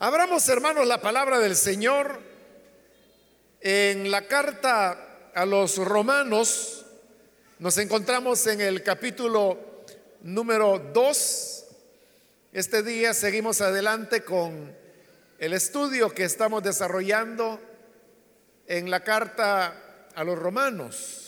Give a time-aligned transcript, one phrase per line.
[0.00, 2.20] Abramos, hermanos, la palabra del Señor
[3.60, 6.84] en la carta a los romanos.
[7.60, 9.56] Nos encontramos en el capítulo
[10.22, 11.64] número 2.
[12.52, 14.76] Este día seguimos adelante con
[15.38, 17.60] el estudio que estamos desarrollando
[18.66, 21.23] en la carta a los romanos.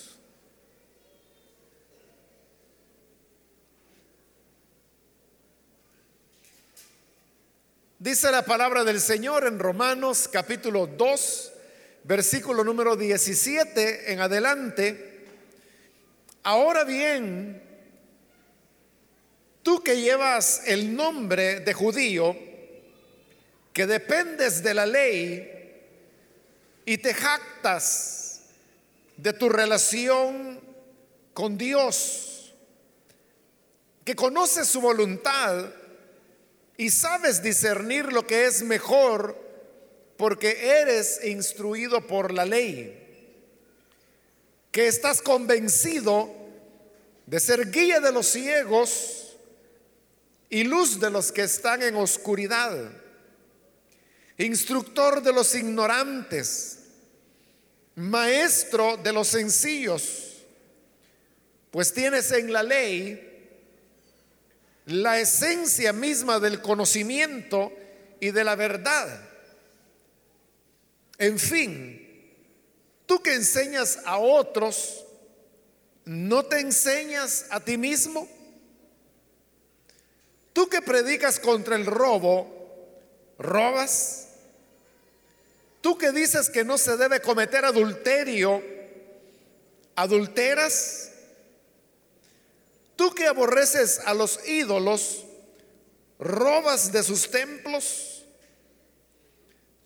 [8.06, 11.52] Dice la palabra del Señor en Romanos capítulo 2,
[12.04, 15.26] versículo número 17 en adelante.
[16.44, 17.60] Ahora bien,
[19.64, 22.36] tú que llevas el nombre de judío,
[23.72, 25.82] que dependes de la ley
[26.84, 28.42] y te jactas
[29.16, 30.60] de tu relación
[31.34, 32.54] con Dios,
[34.04, 35.72] que conoces su voluntad,
[36.76, 39.36] y sabes discernir lo que es mejor
[40.16, 43.02] porque eres instruido por la ley,
[44.70, 46.30] que estás convencido
[47.26, 49.36] de ser guía de los ciegos
[50.48, 52.90] y luz de los que están en oscuridad,
[54.38, 56.78] instructor de los ignorantes,
[57.94, 60.44] maestro de los sencillos,
[61.70, 63.25] pues tienes en la ley
[64.86, 67.72] la esencia misma del conocimiento
[68.20, 69.20] y de la verdad.
[71.18, 72.34] En fin,
[73.04, 75.04] tú que enseñas a otros,
[76.04, 78.28] ¿no te enseñas a ti mismo?
[80.52, 82.48] Tú que predicas contra el robo,
[83.38, 84.28] ¿robas?
[85.80, 88.62] Tú que dices que no se debe cometer adulterio,
[89.96, 91.10] ¿adulteras?
[92.96, 95.24] Tú que aborreces a los ídolos,
[96.18, 98.24] robas de sus templos.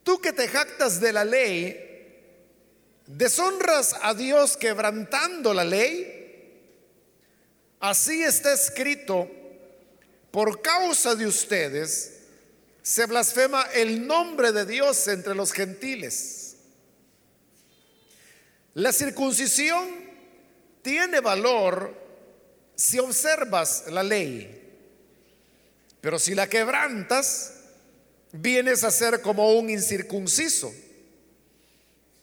[0.04, 1.88] Tú que te jactas de la ley,
[3.06, 6.16] deshonras a Dios quebrantando la ley.
[7.80, 9.28] Así está escrito,
[10.30, 12.18] por causa de ustedes
[12.82, 16.56] se blasfema el nombre de Dios entre los gentiles.
[18.74, 19.88] La circuncisión
[20.82, 21.99] tiene valor
[22.80, 24.58] si observas la ley,
[26.00, 27.52] pero si la quebrantas,
[28.32, 30.72] vienes a ser como un incircunciso.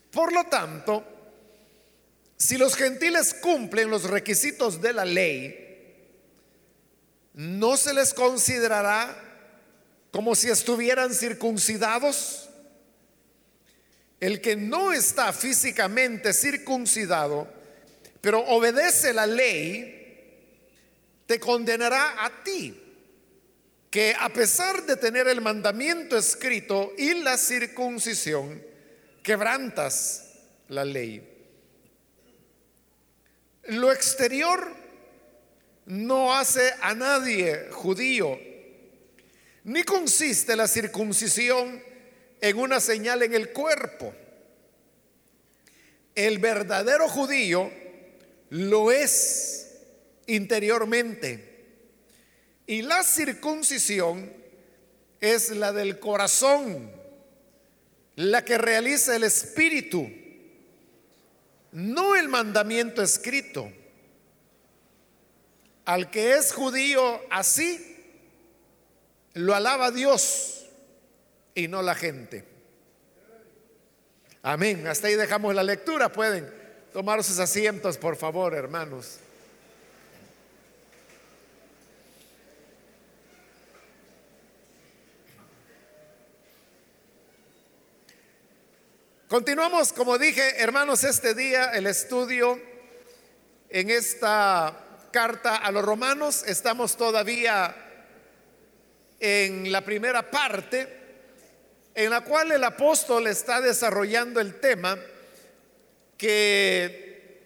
[0.09, 1.05] Por lo tanto,
[2.37, 6.09] si los gentiles cumplen los requisitos de la ley,
[7.35, 9.15] no se les considerará
[10.09, 12.49] como si estuvieran circuncidados.
[14.19, 17.47] El que no está físicamente circuncidado,
[18.21, 19.96] pero obedece la ley,
[21.27, 22.81] te condenará a ti,
[23.91, 28.63] que a pesar de tener el mandamiento escrito y la circuncisión,
[29.21, 30.33] quebrantas
[30.69, 31.21] la ley.
[33.65, 34.73] Lo exterior
[35.85, 38.39] no hace a nadie judío,
[39.65, 41.83] ni consiste la circuncisión
[42.39, 44.13] en una señal en el cuerpo.
[46.15, 47.69] El verdadero judío
[48.49, 49.66] lo es
[50.27, 51.55] interiormente.
[52.67, 54.31] Y la circuncisión
[55.19, 56.91] es la del corazón,
[58.15, 60.09] la que realiza el espíritu,
[61.71, 63.71] no el mandamiento escrito.
[65.85, 67.95] Al que es judío así,
[69.33, 70.65] lo alaba Dios
[71.55, 72.43] y no la gente.
[74.41, 74.85] Amén.
[74.87, 76.11] Hasta ahí dejamos la lectura.
[76.11, 76.51] Pueden
[76.91, 79.19] tomar sus asientos, por favor, hermanos.
[89.27, 92.57] Continuamos, como dije, hermanos, este día el estudio
[93.67, 96.45] en esta carta a los romanos.
[96.47, 97.75] Estamos todavía
[99.19, 100.87] en la primera parte
[101.93, 104.97] en la cual el apóstol está desarrollando el tema
[106.17, 107.41] que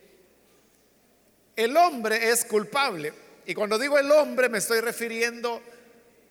[1.56, 3.12] el hombre es culpable.
[3.48, 5.60] Y cuando digo el hombre me estoy refiriendo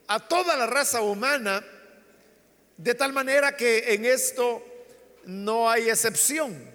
[0.06, 1.60] a toda la raza humana,
[2.76, 4.69] de tal manera que en esto
[5.24, 6.70] no hay excepción.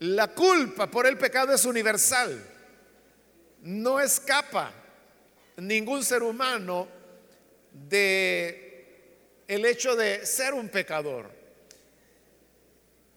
[0.00, 2.42] La culpa por el pecado es universal.
[3.62, 4.72] No escapa
[5.56, 6.88] ningún ser humano
[7.72, 8.64] de
[9.46, 11.30] el hecho de ser un pecador.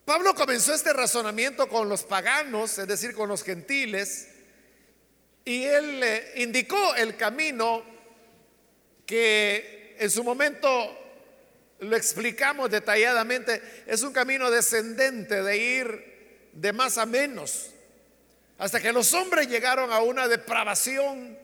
[0.06, 4.30] Pablo comenzó este razonamiento con los paganos, es decir, con los gentiles,
[5.44, 6.04] y él
[6.36, 7.84] indicó el camino
[9.06, 11.07] que en su momento
[11.80, 17.72] lo explicamos detalladamente, es un camino descendente de ir de más a menos,
[18.58, 21.38] hasta que los hombres llegaron a una depravación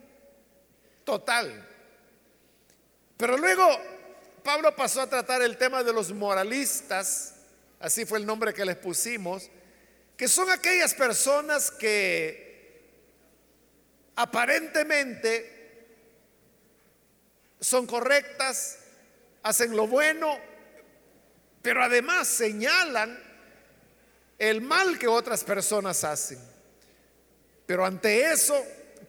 [1.04, 1.68] total.
[3.16, 3.64] Pero luego
[4.42, 7.34] Pablo pasó a tratar el tema de los moralistas,
[7.78, 9.50] así fue el nombre que les pusimos,
[10.16, 12.44] que son aquellas personas que
[14.16, 15.54] aparentemente
[17.60, 18.78] son correctas,
[19.44, 20.36] hacen lo bueno,
[21.62, 23.22] pero además señalan
[24.38, 26.38] el mal que otras personas hacen.
[27.66, 28.60] Pero ante eso,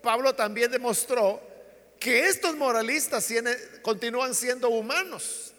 [0.01, 1.41] Pablo también demostró
[1.99, 3.27] que estos moralistas
[3.81, 5.53] continúan siendo humanos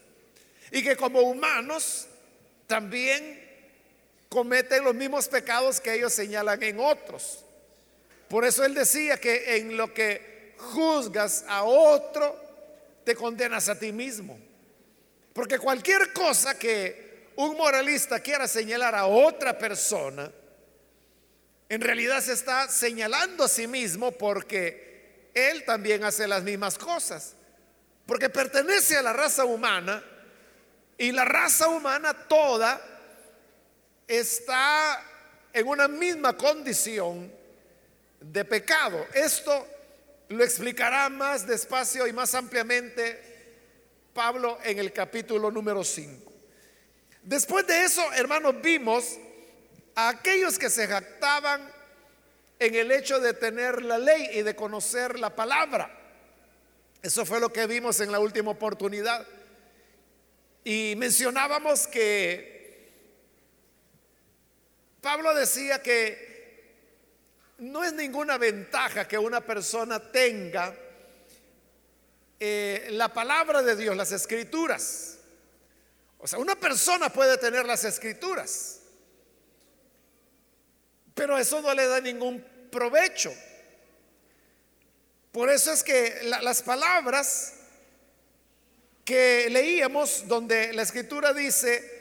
[0.71, 2.07] y que como humanos
[2.67, 3.45] también
[4.29, 7.45] cometen los mismos pecados que ellos señalan en otros.
[8.29, 12.39] Por eso él decía que en lo que juzgas a otro,
[13.05, 14.46] te condenas a ti mismo.
[15.37, 20.33] Porque cualquier cosa que un moralista quiera señalar a otra persona,
[21.69, 27.35] en realidad se está señalando a sí mismo porque él también hace las mismas cosas.
[28.07, 30.03] Porque pertenece a la raza humana
[30.97, 32.81] y la raza humana toda
[34.09, 35.05] está
[35.53, 37.31] en una misma condición
[38.23, 39.07] de pecado.
[39.13, 39.69] Esto
[40.31, 43.36] lo explicará más despacio y más ampliamente
[44.17, 46.33] Pablo en el capítulo número 5.
[47.23, 49.19] Después de eso, hermanos, vimos
[49.95, 51.71] a aquellos que se jactaban
[52.59, 55.95] en el hecho de tener la ley y de conocer la palabra.
[57.03, 59.27] Eso fue lo que vimos en la última oportunidad.
[60.65, 62.91] Y mencionábamos que
[65.03, 66.73] Pablo decía que
[67.59, 70.75] no es ninguna ventaja que una persona tenga
[72.39, 75.19] eh, la palabra de Dios, las escrituras.
[76.19, 78.81] O sea, una persona puede tener las escrituras,
[81.15, 83.33] pero eso no le da ningún provecho.
[85.33, 87.55] Por eso es que las palabras
[89.05, 91.93] que leíamos, donde la escritura dice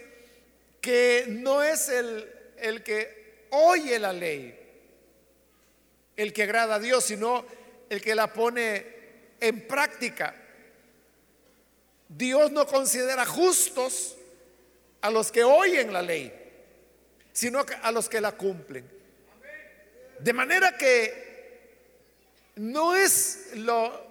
[0.82, 4.66] que no es el, el que oye la ley
[6.16, 7.46] el que agrada a Dios, sino
[7.90, 8.95] el que la pone
[9.48, 10.36] en práctica.
[12.08, 14.16] Dios no considera justos
[15.02, 16.32] a los que oyen la ley,
[17.32, 18.90] sino a los que la cumplen.
[20.20, 21.26] De manera que
[22.56, 24.06] no es lo,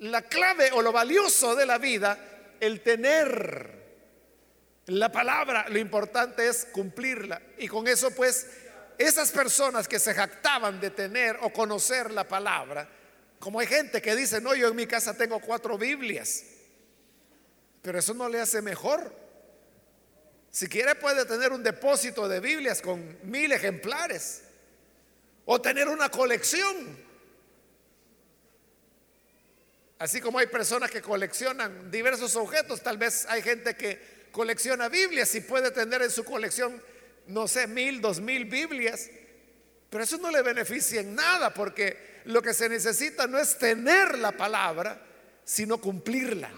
[0.00, 2.18] la clave o lo valioso de la vida
[2.60, 3.74] el tener
[4.86, 7.40] la palabra, lo importante es cumplirla.
[7.58, 8.46] Y con eso pues
[8.98, 12.88] esas personas que se jactaban de tener o conocer la palabra,
[13.38, 16.44] como hay gente que dice, no, yo en mi casa tengo cuatro Biblias,
[17.82, 19.14] pero eso no le hace mejor.
[20.50, 24.42] Si quiere puede tener un depósito de Biblias con mil ejemplares
[25.44, 27.04] o tener una colección.
[29.98, 35.34] Así como hay personas que coleccionan diversos objetos, tal vez hay gente que colecciona Biblias
[35.34, 36.82] y puede tener en su colección,
[37.26, 39.10] no sé, mil, dos mil Biblias.
[39.90, 44.18] Pero eso no le beneficia en nada porque lo que se necesita no es tener
[44.18, 45.00] la palabra,
[45.44, 46.50] sino cumplirla.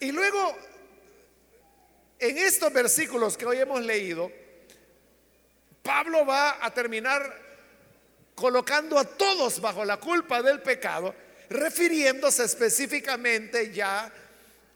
[0.00, 0.56] Y luego,
[2.18, 4.30] en estos versículos que hoy hemos leído,
[5.82, 7.40] Pablo va a terminar
[8.34, 11.14] colocando a todos bajo la culpa del pecado,
[11.48, 14.12] refiriéndose específicamente ya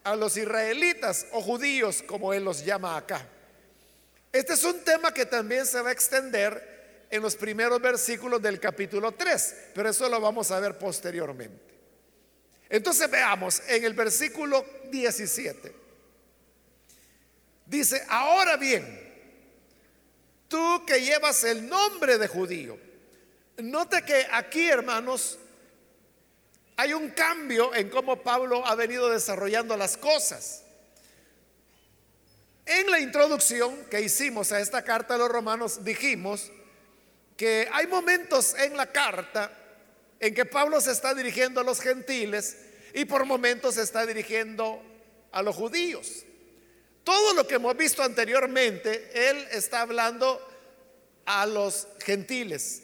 [0.04, 3.26] a los israelitas o judíos, como él los llama acá.
[4.32, 6.75] Este es un tema que también se va a extender
[7.10, 11.74] en los primeros versículos del capítulo 3, pero eso lo vamos a ver posteriormente.
[12.68, 15.74] Entonces veamos en el versículo 17.
[17.66, 18.84] Dice, ahora bien,
[20.48, 22.78] tú que llevas el nombre de judío,
[23.58, 25.38] note que aquí, hermanos,
[26.76, 30.62] hay un cambio en cómo Pablo ha venido desarrollando las cosas.
[32.66, 36.50] En la introducción que hicimos a esta carta de los romanos dijimos
[37.36, 39.52] que hay momentos en la carta
[40.18, 42.56] en que Pablo se está dirigiendo a los gentiles
[42.94, 44.82] y por momentos se está dirigiendo
[45.32, 46.24] a los judíos.
[47.04, 50.40] Todo lo que hemos visto anteriormente, él está hablando
[51.26, 52.82] a los gentiles.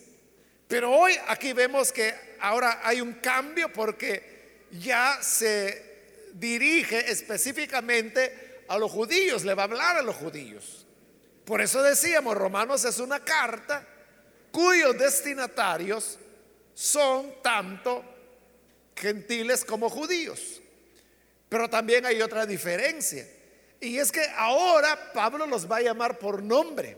[0.68, 8.78] Pero hoy aquí vemos que ahora hay un cambio porque ya se dirige específicamente a
[8.78, 10.86] los judíos, le va a hablar a los judíos.
[11.44, 13.86] Por eso decíamos, Romanos es una carta
[14.52, 16.18] cuyos destinatarios
[16.74, 18.04] son tanto
[18.94, 20.60] gentiles como judíos.
[21.48, 23.26] Pero también hay otra diferencia.
[23.80, 26.96] Y es que ahora Pablo los va a llamar por nombre.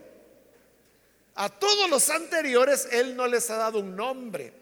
[1.37, 4.53] A todos los anteriores Él no les ha dado un nombre.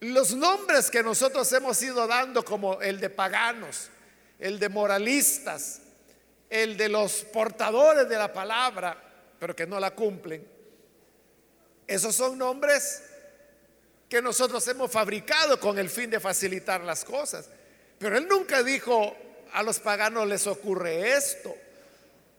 [0.00, 3.90] Los nombres que nosotros hemos ido dando como el de paganos,
[4.38, 5.82] el de moralistas,
[6.48, 8.96] el de los portadores de la palabra,
[9.38, 10.46] pero que no la cumplen,
[11.90, 13.02] esos son nombres
[14.08, 17.46] que nosotros hemos fabricado con el fin de facilitar las cosas.
[17.98, 19.16] Pero Él nunca dijo,
[19.52, 21.52] a los paganos les ocurre esto,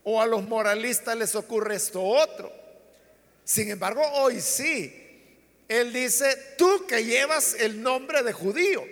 [0.06, 2.50] o a los moralistas les ocurre esto otro.
[3.44, 5.02] Sin embargo, hoy sí,
[5.68, 8.86] él dice, tú que llevas el nombre de judío.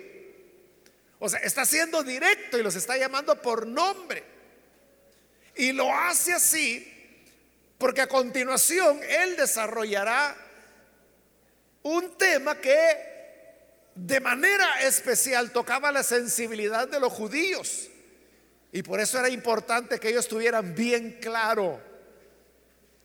[1.18, 4.22] O sea, está siendo directo y los está llamando por nombre.
[5.56, 7.00] Y lo hace así
[7.80, 10.36] porque a continuación él desarrollará
[11.82, 13.10] un tema que
[13.94, 17.88] de manera especial tocaba la sensibilidad de los judíos.
[18.72, 21.80] Y por eso era importante que ellos tuvieran bien claro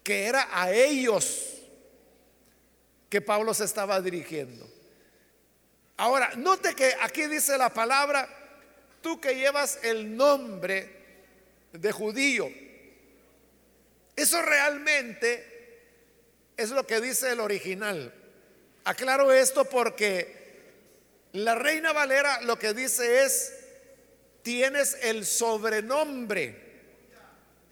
[0.03, 1.55] que era a ellos
[3.09, 4.69] que Pablo se estaba dirigiendo.
[5.97, 8.29] Ahora, note que aquí dice la palabra,
[9.01, 10.91] tú que llevas el nombre
[11.71, 12.47] de judío.
[14.15, 15.81] Eso realmente
[16.57, 18.13] es lo que dice el original.
[18.85, 20.45] Aclaro esto porque
[21.33, 23.51] la reina Valera lo que dice es,
[24.43, 26.55] tienes el sobrenombre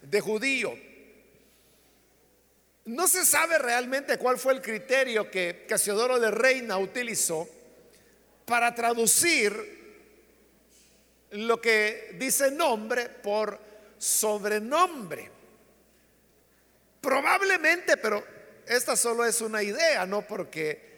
[0.02, 0.76] de judío.
[2.86, 7.48] No se sabe realmente cuál fue el criterio que Casiodoro de Reina utilizó
[8.44, 9.84] para traducir
[11.30, 13.58] lo que dice nombre por
[13.96, 15.30] sobrenombre.
[17.00, 18.22] Probablemente, pero
[18.66, 20.22] esta solo es una idea, ¿no?
[20.22, 20.93] Porque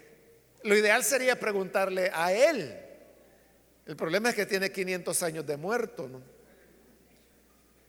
[0.67, 2.77] lo ideal sería preguntarle a él.
[3.87, 6.21] El problema es que tiene 500 años de muerto, ¿no?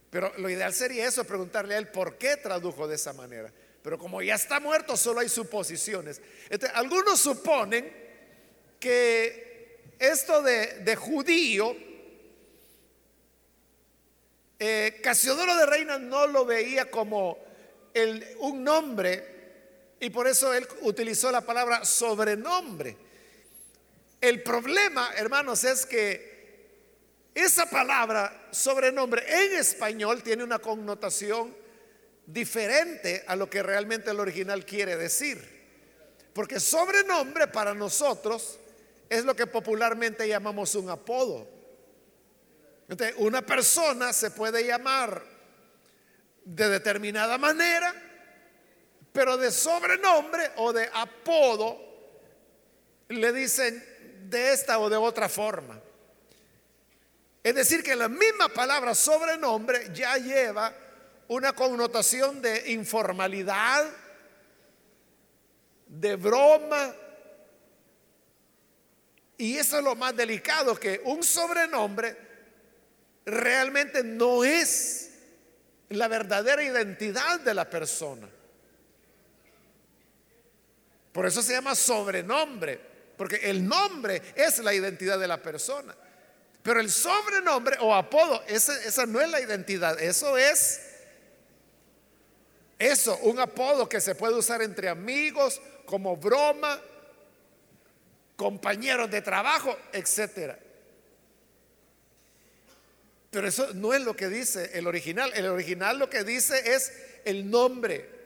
[0.10, 3.52] Pero lo ideal sería eso, preguntarle a él por qué tradujo de esa manera.
[3.82, 6.22] Pero como ya está muerto, solo hay suposiciones.
[6.74, 7.92] algunos suponen
[8.80, 11.76] que esto de, judío,
[14.60, 17.40] eh, Casiodoro de Reina no lo veía como
[18.40, 19.37] un nombre
[20.00, 22.98] y por eso él utilizó la palabra sobrenombre.
[24.22, 26.38] El problema, hermanos, es que
[27.34, 31.56] esa palabra sobrenombre en español tiene una connotación
[32.26, 35.58] diferente a lo que realmente el original quiere decir.
[36.34, 38.60] Porque sobrenombre para nosotros
[39.10, 41.48] es lo que popularmente llamamos un apodo.
[42.90, 45.24] Entonces, una persona se puede llamar
[46.44, 47.94] de determinada manera,
[49.18, 51.76] pero de sobrenombre o de apodo
[53.08, 53.84] le dicen
[54.30, 55.82] de esta o de otra forma.
[57.42, 60.72] Es decir, que la misma palabra sobrenombre ya lleva
[61.30, 63.90] una connotación de informalidad,
[65.88, 66.94] de broma.
[69.36, 72.16] Y eso es lo más delicado, que un sobrenombre
[73.26, 75.10] realmente no es
[75.90, 78.30] la verdadera identidad de la persona.
[81.18, 82.80] Por eso se llama sobrenombre,
[83.18, 85.96] porque el nombre es la identidad de la persona.
[86.62, 90.80] Pero el sobrenombre o apodo, esa, no es la identidad, eso es
[92.78, 96.80] eso, un apodo que se puede usar entre amigos, como broma,
[98.36, 100.60] compañeros de trabajo, etcétera.
[103.32, 105.32] Pero eso no es lo que dice el original.
[105.34, 106.94] El original lo que dice es
[107.26, 108.17] el nombre.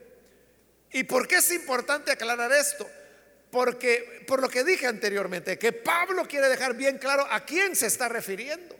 [0.93, 2.89] ¿Y por qué es importante aclarar esto?
[3.49, 7.87] Porque, por lo que dije anteriormente, que Pablo quiere dejar bien claro a quién se
[7.87, 8.75] está refiriendo.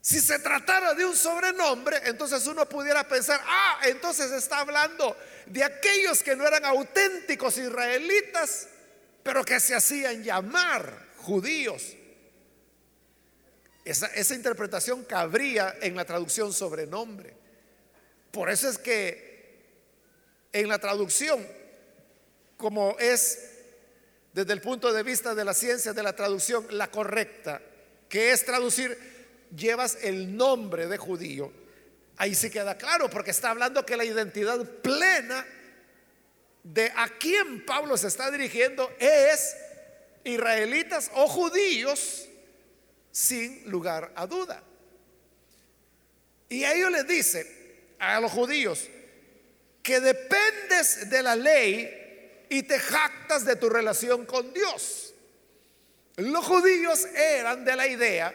[0.00, 5.62] Si se tratara de un sobrenombre, entonces uno pudiera pensar, ah, entonces está hablando de
[5.62, 8.68] aquellos que no eran auténticos israelitas,
[9.22, 11.94] pero que se hacían llamar judíos.
[13.84, 17.36] Esa, esa interpretación cabría en la traducción sobrenombre.
[18.30, 19.27] Por eso es que
[20.52, 21.46] en la traducción,
[22.56, 23.50] como es
[24.32, 27.60] desde el punto de vista de la ciencia de la traducción la correcta,
[28.08, 28.96] que es traducir
[29.54, 31.52] llevas el nombre de judío,
[32.16, 35.46] ahí se queda claro, porque está hablando que la identidad plena
[36.62, 39.56] de a quién Pablo se está dirigiendo es
[40.24, 42.28] israelitas o judíos
[43.10, 44.62] sin lugar a duda.
[46.48, 48.88] Y a ellos les dice, a los judíos,
[49.88, 55.14] que dependes de la ley y te jactas de tu relación con Dios.
[56.16, 58.34] Los judíos eran de la idea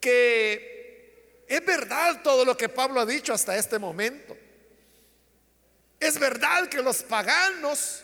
[0.00, 4.34] que es verdad todo lo que Pablo ha dicho hasta este momento.
[6.00, 8.02] Es verdad que los paganos,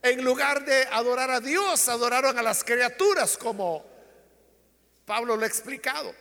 [0.00, 3.84] en lugar de adorar a Dios, adoraron a las criaturas, como
[5.04, 6.14] Pablo lo ha explicado.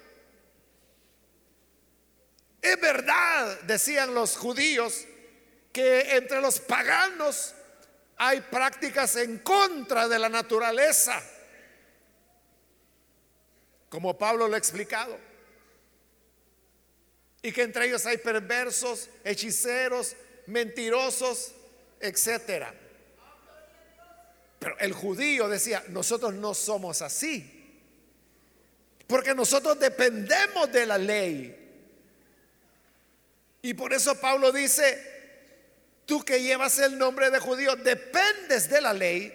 [2.62, 5.06] Es verdad, decían los judíos,
[5.74, 7.56] que entre los paganos
[8.18, 11.22] hay prácticas en contra de la naturaleza,
[13.90, 15.18] como Pablo lo ha explicado.
[17.42, 20.16] Y que entre ellos hay perversos, hechiceros,
[20.46, 21.54] mentirosos,
[22.00, 22.74] etcétera.
[24.60, 27.82] Pero el judío decía, nosotros no somos así.
[29.08, 31.60] Porque nosotros dependemos de la ley.
[33.62, 35.13] Y por eso Pablo dice,
[36.14, 39.34] tú que llevas el nombre de judío, dependes de la ley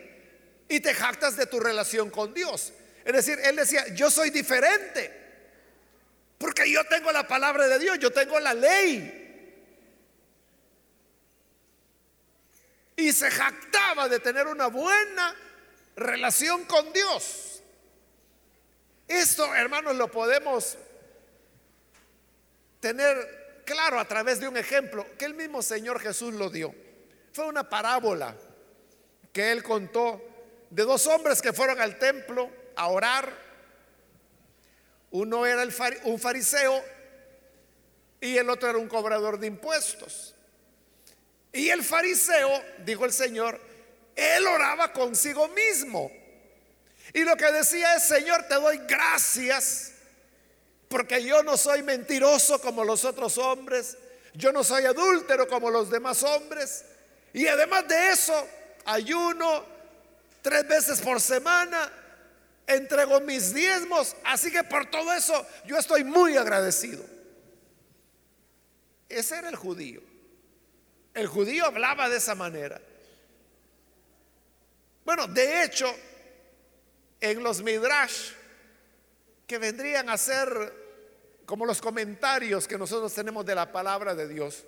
[0.69, 2.73] y te jactas de tu relación con Dios.
[3.05, 5.13] Es decir, él decía, yo soy diferente.
[6.39, 9.25] Porque yo tengo la palabra de Dios, yo tengo la ley.
[12.95, 15.35] y se jactaba de tener una buena
[15.97, 17.61] relación con Dios.
[19.09, 20.77] Esto, hermanos, lo podemos
[22.81, 23.38] tener
[23.69, 26.75] claro a través de un ejemplo que el mismo Señor Jesús lo dio.
[27.35, 28.35] Fue una parábola
[29.31, 30.23] que él contó
[30.71, 33.31] de dos hombres que fueron al templo a orar.
[35.11, 35.63] Uno era
[36.05, 36.83] un fariseo
[38.23, 40.35] y el otro era un cobrador de impuestos.
[41.53, 42.51] Y el fariseo,
[42.87, 43.61] dijo el Señor,
[44.17, 46.11] él oraba consigo mismo.
[47.13, 49.93] Y lo que decía es, Señor, te doy gracias
[50.89, 53.97] porque yo no soy mentiroso como los otros hombres,
[54.35, 56.85] yo no soy adúltero como los demás hombres.
[57.33, 58.49] Y además de eso,
[58.85, 59.65] ayuno
[60.43, 61.93] tres veces por semana,
[62.67, 67.05] entrego mis diezmos, así que por todo eso yo estoy muy agradecido.
[69.09, 70.03] Ese era el judío.
[71.15, 72.81] El judío hablaba de esa manera.
[75.05, 75.93] Bueno, de hecho,
[77.21, 78.33] en los midrash,
[79.47, 80.78] que vendrían a ser
[81.49, 84.65] como los comentarios que nosotros tenemos de la palabra de Dios,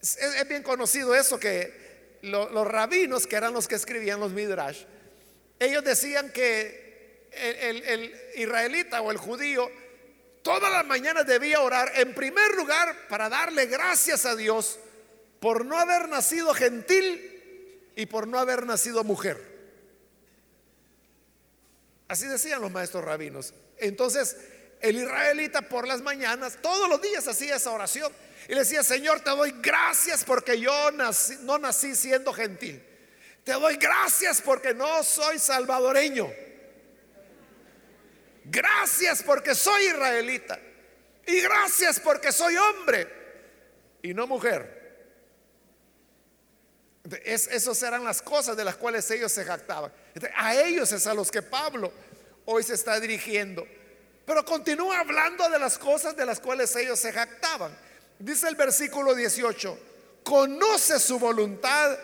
[0.00, 4.84] es, bien conocido eso que los rabinos, que eran los que escribían los midrash,
[5.58, 9.70] ellos decían que el israelita o el judío
[10.42, 14.78] Todas las mañanas debía orar en primer lugar para darle gracias a Dios
[15.40, 19.52] por no haber nacido gentil y por no haber nacido mujer.
[22.08, 23.54] Así decían los maestros rabinos.
[23.78, 24.36] Entonces,
[24.82, 28.12] el israelita por las mañanas, todos los días hacía esa oración
[28.48, 32.84] y le decía, Señor, te doy gracias porque yo no nací siendo gentil.
[33.44, 36.30] Te doy gracias porque no soy salvadoreño.
[38.44, 40.58] Gracias porque soy israelita.
[41.26, 43.08] Y gracias porque soy hombre
[44.02, 44.80] y no mujer.
[47.24, 49.92] Es, esas eran las cosas de las cuales ellos se jactaban.
[50.36, 51.92] A ellos es a los que Pablo
[52.44, 53.66] hoy se está dirigiendo.
[54.24, 57.76] Pero continúa hablando de las cosas de las cuales ellos se jactaban.
[58.18, 59.78] Dice el versículo 18,
[60.22, 61.98] conoce su voluntad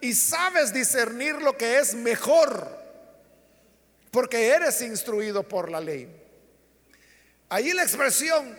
[0.00, 2.80] y sabes discernir lo que es mejor
[4.10, 6.08] porque eres instruido por la ley.
[7.48, 8.58] Ahí la expresión,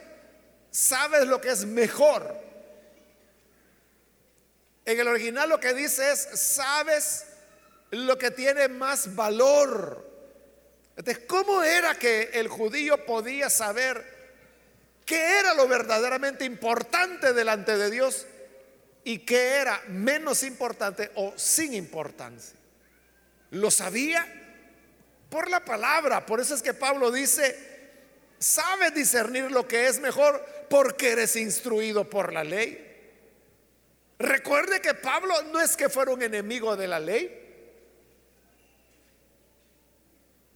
[0.70, 2.40] sabes lo que es mejor.
[4.86, 7.26] En el original lo que dice es, sabes
[7.92, 10.10] lo que tiene más valor.
[10.96, 14.04] Entonces, ¿cómo era que el judío podía saber
[15.06, 18.28] qué era lo verdaderamente importante delante de Dios
[19.04, 22.58] y qué era menos importante o sin importancia?
[23.52, 24.42] ¿Lo sabía?
[25.32, 26.24] por la palabra.
[26.26, 27.58] Por eso es que Pablo dice,
[28.38, 32.90] sabes discernir lo que es mejor porque eres instruido por la ley.
[34.20, 37.41] Recuerde que Pablo no es que fuera un enemigo de la ley.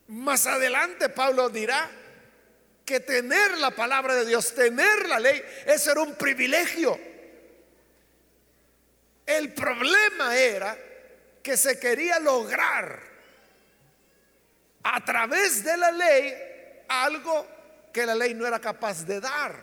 [0.08, 1.90] Más adelante Pablo dirá
[2.86, 7.00] que tener la palabra de Dios, tener la ley, eso era un privilegio.
[9.26, 10.78] El problema era
[11.42, 13.00] que se quería lograr
[14.84, 16.34] a través de la ley
[16.88, 17.48] algo
[17.92, 19.56] que la ley no era capaz de dar.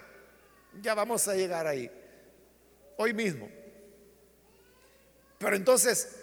[0.81, 1.89] Ya vamos a llegar ahí,
[2.97, 3.49] hoy mismo.
[5.39, 6.17] Pero entonces,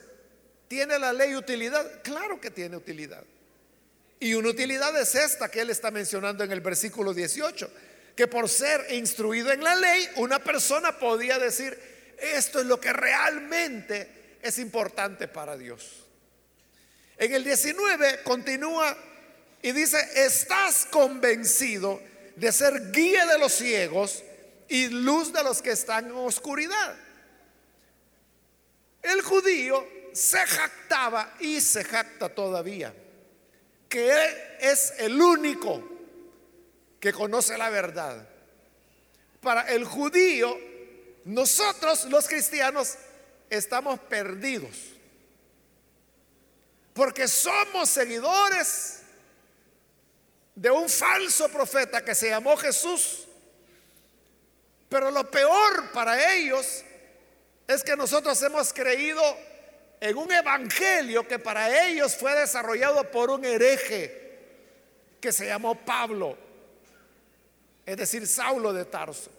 [0.68, 2.02] ¿tiene la ley utilidad?
[2.04, 3.24] Claro que tiene utilidad.
[4.20, 7.72] Y una utilidad es esta que él está mencionando en el versículo 18,
[8.16, 11.78] que por ser instruido en la ley, una persona podía decir,
[12.18, 16.06] esto es lo que realmente es importante para Dios.
[17.18, 18.98] En el 19 continúa
[19.62, 22.02] y dice, estás convencido
[22.36, 24.24] de ser guía de los ciegos
[24.70, 26.96] y luz de los que están en oscuridad.
[29.02, 32.94] El judío se jactaba y se jacta todavía,
[33.90, 35.84] que él es el único
[37.00, 38.28] que conoce la verdad.
[39.42, 40.56] Para el judío,
[41.26, 42.96] nosotros los cristianos
[43.50, 44.76] estamos perdidos,
[46.94, 49.00] porque somos seguidores
[50.54, 53.26] de un falso profeta que se llamó Jesús.
[54.90, 56.84] Pero lo peor para ellos
[57.68, 59.22] es que nosotros hemos creído
[60.02, 64.20] en un evangelio que para ellos fue desarrollado por un hereje
[65.20, 66.38] que se llamó Pablo,
[67.86, 69.32] es decir, Saulo de Tarso.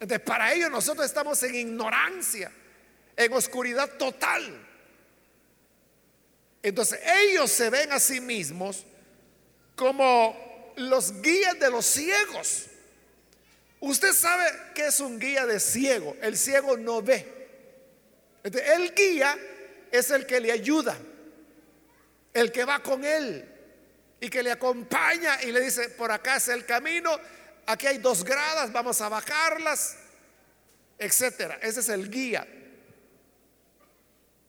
[0.00, 2.52] Entonces, para ellos nosotros estamos en ignorancia,
[3.16, 4.66] en oscuridad total.
[6.62, 8.84] Entonces, ellos se ven a sí mismos
[9.74, 12.66] como los guías de los ciegos.
[13.80, 14.44] Usted sabe
[14.74, 16.16] que es un guía de ciego.
[16.20, 17.37] El ciego no ve.
[18.44, 19.36] El guía
[19.90, 20.96] es el que le ayuda,
[22.32, 23.48] el que va con él
[24.20, 27.18] y que le acompaña y le dice, por acá es el camino,
[27.66, 29.96] aquí hay dos gradas, vamos a bajarlas,
[30.98, 31.58] etcétera.
[31.62, 32.46] Ese es el guía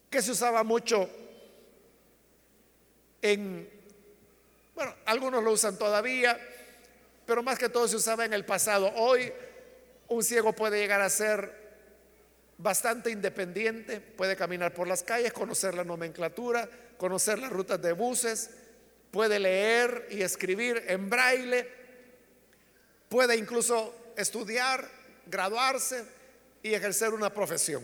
[0.09, 1.09] que se usaba mucho
[3.21, 3.79] en
[4.79, 6.39] bueno, algunos lo usan todavía,
[7.25, 8.89] pero más que todo se usaba en el pasado.
[8.95, 9.29] Hoy
[10.07, 11.58] un ciego puede llegar a ser
[12.59, 18.49] bastante independiente, puede caminar por las calles, conocer la nomenclatura, conocer las rutas de buses,
[19.11, 21.67] puede leer y escribir en braille,
[23.07, 24.87] puede incluso estudiar,
[25.25, 26.03] graduarse
[26.61, 27.83] y ejercer una profesión.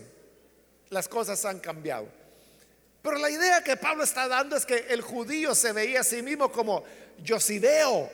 [0.90, 2.06] Las cosas han cambiado.
[3.00, 6.20] Pero la idea que Pablo está dando es que el judío se veía a sí
[6.22, 6.84] mismo como
[7.22, 8.10] yo sí veo,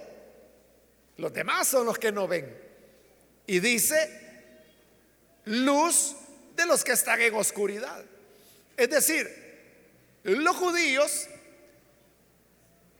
[1.17, 2.57] los demás son los que no ven.
[3.47, 4.21] Y dice,
[5.45, 6.15] luz
[6.57, 8.05] de los que están en oscuridad.
[8.77, 9.29] Es decir,
[10.25, 11.29] los judíos,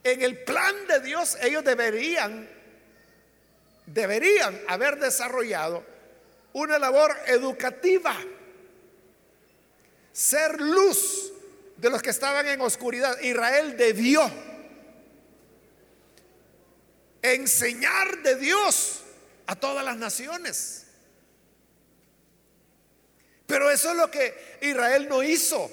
[0.05, 2.49] en el plan de Dios, ellos deberían,
[3.87, 5.85] deberían haber desarrollado
[6.53, 8.17] una labor educativa,
[10.13, 11.33] ser luz
[11.77, 13.19] de los que estaban en oscuridad.
[13.21, 14.31] Israel debió
[17.23, 19.01] enseñar de Dios
[19.47, 20.87] a todas las naciones.
[23.53, 25.71] Pero eso es lo que Israel no hizo.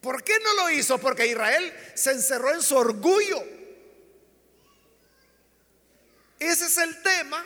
[0.00, 0.96] ¿Por qué no lo hizo?
[0.96, 3.44] Porque Israel se encerró en su orgullo.
[6.38, 7.44] Ese es el tema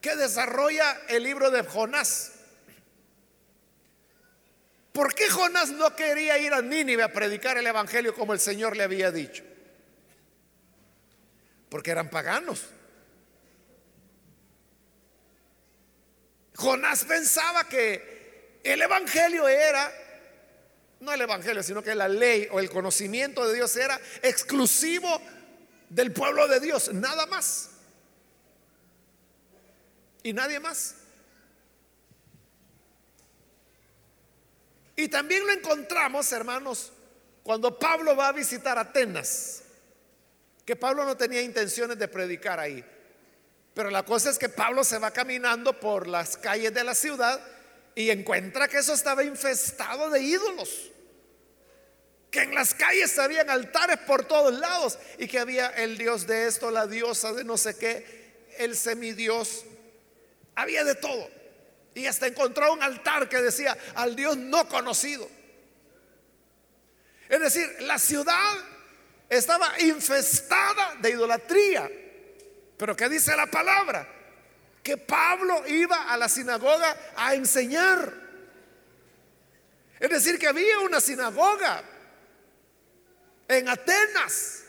[0.00, 2.30] que desarrolla el libro de Jonás.
[4.92, 8.76] ¿Por qué Jonás no quería ir a Nínive a predicar el Evangelio como el Señor
[8.76, 9.42] le había dicho?
[11.70, 12.66] Porque eran paganos.
[16.56, 19.92] Jonás pensaba que el Evangelio era,
[21.00, 25.20] no el Evangelio, sino que la ley o el conocimiento de Dios era exclusivo
[25.90, 27.70] del pueblo de Dios, nada más.
[30.22, 30.94] Y nadie más.
[34.96, 36.90] Y también lo encontramos, hermanos,
[37.42, 39.62] cuando Pablo va a visitar Atenas,
[40.64, 42.82] que Pablo no tenía intenciones de predicar ahí.
[43.76, 47.38] Pero la cosa es que Pablo se va caminando por las calles de la ciudad
[47.94, 50.90] y encuentra que eso estaba infestado de ídolos.
[52.30, 56.46] Que en las calles habían altares por todos lados y que había el dios de
[56.46, 59.66] esto, la diosa de no sé qué, el semidios.
[60.54, 61.28] Había de todo.
[61.94, 65.28] Y hasta encontró un altar que decía al Dios no conocido.
[67.28, 68.54] Es decir, la ciudad
[69.28, 71.90] estaba infestada de idolatría.
[72.76, 74.06] Pero ¿qué dice la palabra?
[74.82, 78.12] Que Pablo iba a la sinagoga a enseñar.
[79.98, 81.82] Es decir, que había una sinagoga
[83.48, 84.64] en Atenas.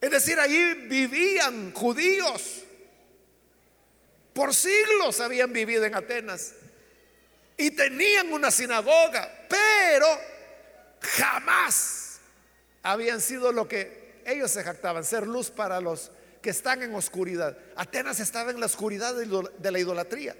[0.00, 2.66] Es decir, allí vivían judíos
[4.36, 6.52] por siglos habían vivido en Atenas
[7.56, 10.06] y tenían una sinagoga, pero
[11.00, 12.18] jamás
[12.82, 16.12] habían sido lo que ellos se jactaban, ser luz para los
[16.46, 17.58] que están en oscuridad.
[17.74, 20.36] Atenas estaba en la oscuridad de la idolatría,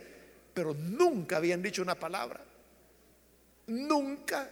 [0.54, 2.44] pero nunca habían dicho una palabra.
[3.66, 4.48] Nunca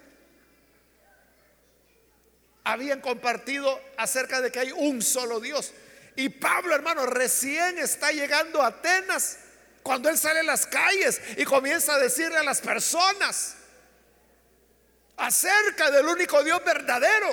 [2.65, 5.73] habían compartido acerca de que hay un solo Dios.
[6.17, 9.39] Y Pablo, hermano, recién está llegando a Atenas
[9.85, 13.55] cuando él sale a las calles y comienza a decirle a las personas
[15.17, 17.29] acerca del único Dios verdadero.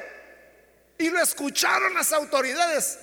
[1.00, 3.00] Y lo escucharon las autoridades.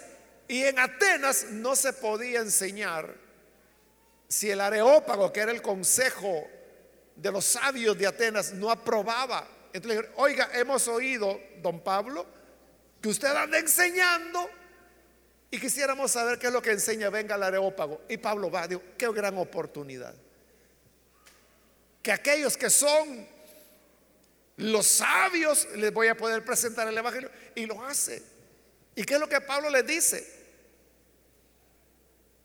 [0.49, 3.15] Y en Atenas no se podía enseñar
[4.29, 6.49] si el areópago, que era el consejo
[7.15, 9.47] de los sabios de Atenas, no aprobaba.
[9.75, 12.27] Entonces, oiga, hemos oído, don Pablo,
[13.03, 14.49] que usted anda enseñando
[15.51, 18.03] y quisiéramos saber qué es lo que enseña, venga el areópago.
[18.09, 20.15] Y Pablo va, digo, qué gran oportunidad.
[22.03, 23.27] Que aquellos que son
[24.57, 27.31] los sabios les voy a poder presentar el Evangelio.
[27.55, 28.23] Y lo hace.
[28.95, 30.38] ¿Y qué es lo que Pablo les dice?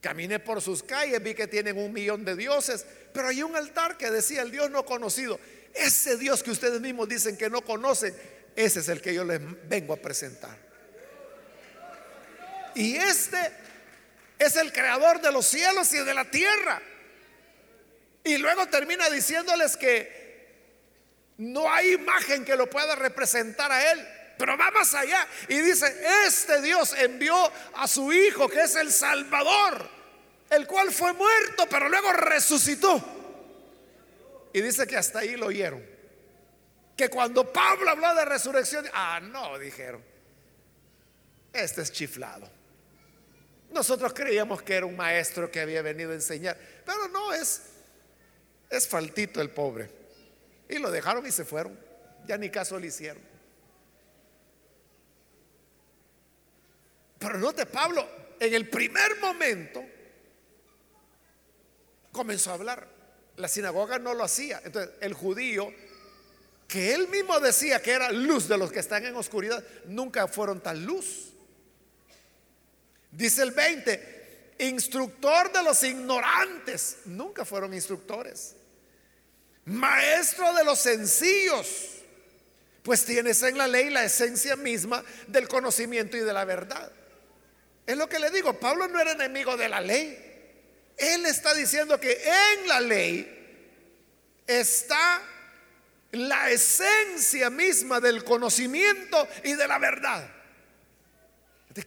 [0.03, 3.95] Caminé por sus calles, vi que tienen un millón de dioses, pero hay un altar
[3.97, 5.39] que decía el Dios no conocido.
[5.73, 8.13] Ese Dios que ustedes mismos dicen que no conocen,
[8.53, 9.39] ese es el que yo les
[9.69, 10.57] vengo a presentar.
[12.75, 13.37] Y este
[14.37, 16.81] es el creador de los cielos y de la tierra.
[18.25, 20.23] Y luego termina diciéndoles que
[21.37, 24.05] no hay imagen que lo pueda representar a él.
[24.37, 25.85] Pero va más allá y dice,
[26.25, 27.35] este Dios envió
[27.75, 29.87] a su Hijo, que es el Salvador,
[30.49, 33.01] el cual fue muerto, pero luego resucitó.
[34.53, 35.83] Y dice que hasta ahí lo oyeron.
[36.95, 40.03] Que cuando Pablo habló de resurrección, ah, no, dijeron,
[41.51, 42.49] este es chiflado.
[43.71, 47.63] Nosotros creíamos que era un maestro que había venido a enseñar, pero no es,
[48.69, 49.89] es faltito el pobre.
[50.69, 51.79] Y lo dejaron y se fueron.
[52.27, 53.32] Ya ni caso le hicieron.
[57.23, 58.07] Pero note, Pablo,
[58.39, 59.83] en el primer momento
[62.11, 62.87] comenzó a hablar.
[63.37, 64.61] La sinagoga no lo hacía.
[64.63, 65.73] Entonces, el judío,
[66.67, 70.61] que él mismo decía que era luz de los que están en oscuridad, nunca fueron
[70.61, 71.31] tan luz.
[73.11, 78.55] Dice el 20, instructor de los ignorantes, nunca fueron instructores
[79.65, 81.67] maestro de los sencillos,
[82.81, 86.91] pues tienes en la ley la esencia misma del conocimiento y de la verdad.
[87.85, 90.17] Es lo que le digo, Pablo no era enemigo de la ley.
[90.97, 93.29] Él está diciendo que en la ley
[94.47, 95.21] está
[96.11, 100.29] la esencia misma del conocimiento y de la verdad.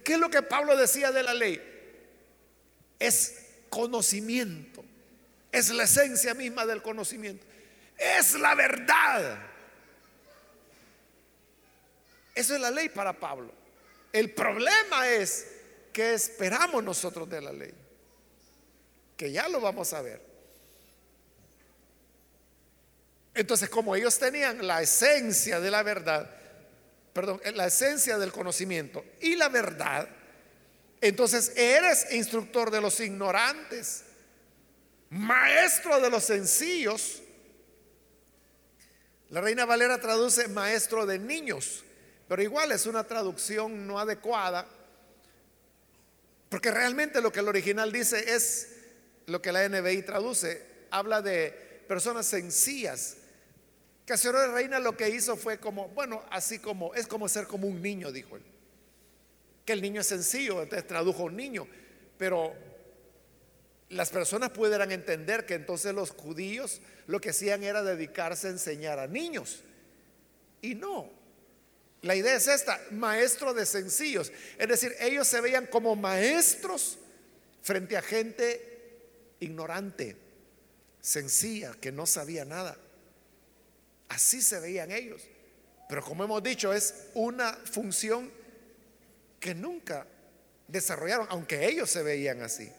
[0.04, 1.62] ¿Qué es lo que Pablo decía de la ley?
[2.98, 3.34] Es
[3.70, 4.84] conocimiento,
[5.52, 7.46] es la esencia misma del conocimiento
[7.96, 9.38] es la verdad.
[12.34, 13.52] Eso es la ley para Pablo.
[14.12, 15.46] El problema es
[15.96, 17.72] que esperamos nosotros de la ley.
[19.16, 20.20] Que ya lo vamos a ver.
[23.32, 26.28] Entonces, como ellos tenían la esencia de la verdad,
[27.14, 30.06] perdón, la esencia del conocimiento y la verdad,
[31.00, 34.04] entonces eres instructor de los ignorantes,
[35.08, 37.22] maestro de los sencillos,
[39.30, 41.84] la Reina Valera traduce maestro de niños,
[42.28, 44.75] pero igual es una traducción no adecuada,
[46.48, 48.68] porque realmente lo que el original dice es
[49.26, 53.16] lo que la NBI traduce, habla de personas sencillas.
[54.04, 57.66] Casero de Reina lo que hizo fue como, bueno, así como, es como ser como
[57.66, 58.42] un niño, dijo él.
[59.64, 61.66] Que el niño es sencillo, entonces tradujo un niño,
[62.16, 62.54] pero
[63.88, 69.00] las personas pudieran entender que entonces los judíos lo que hacían era dedicarse a enseñar
[69.00, 69.62] a niños.
[70.62, 71.10] Y no.
[72.02, 74.32] La idea es esta, maestro de sencillos.
[74.58, 76.98] Es decir, ellos se veían como maestros
[77.62, 78.76] frente a gente
[79.40, 80.16] ignorante,
[81.00, 82.76] sencilla, que no sabía nada.
[84.08, 85.22] Así se veían ellos.
[85.88, 88.30] Pero como hemos dicho, es una función
[89.40, 90.06] que nunca
[90.68, 92.70] desarrollaron, aunque ellos se veían así.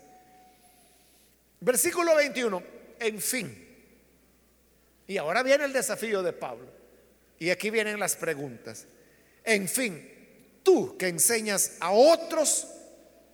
[1.60, 2.64] Versículo 21,
[3.00, 3.68] en fin.
[5.08, 6.68] Y ahora viene el desafío de Pablo.
[7.40, 8.86] Y aquí vienen las preguntas.
[9.48, 12.68] En fin, tú que enseñas a otros,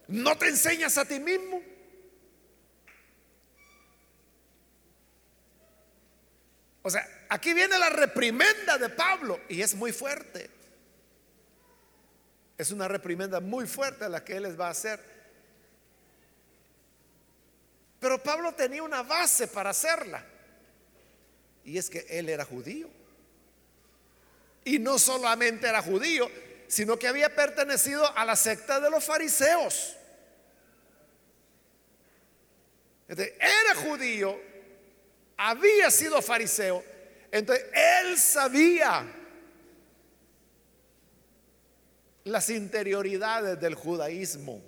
[0.08, 1.60] ¿no te enseñas a ti mismo?
[6.84, 10.52] O sea, aquí viene la reprimenda de Pablo y es muy fuerte.
[12.60, 15.04] Es una reprimenda muy fuerte la que él les va a hacer.
[18.00, 20.24] Pero Pablo tenía una base para hacerla.
[21.66, 22.88] Y es que él era judío.
[24.66, 26.30] Y no solamente era judío,
[26.68, 29.96] sino que había pertenecido a la secta de los fariseos.
[33.08, 34.40] era judío,
[35.38, 36.84] había sido fariseo,
[37.32, 39.06] entonces él sabía
[42.24, 44.64] las interioridades del judaísmo.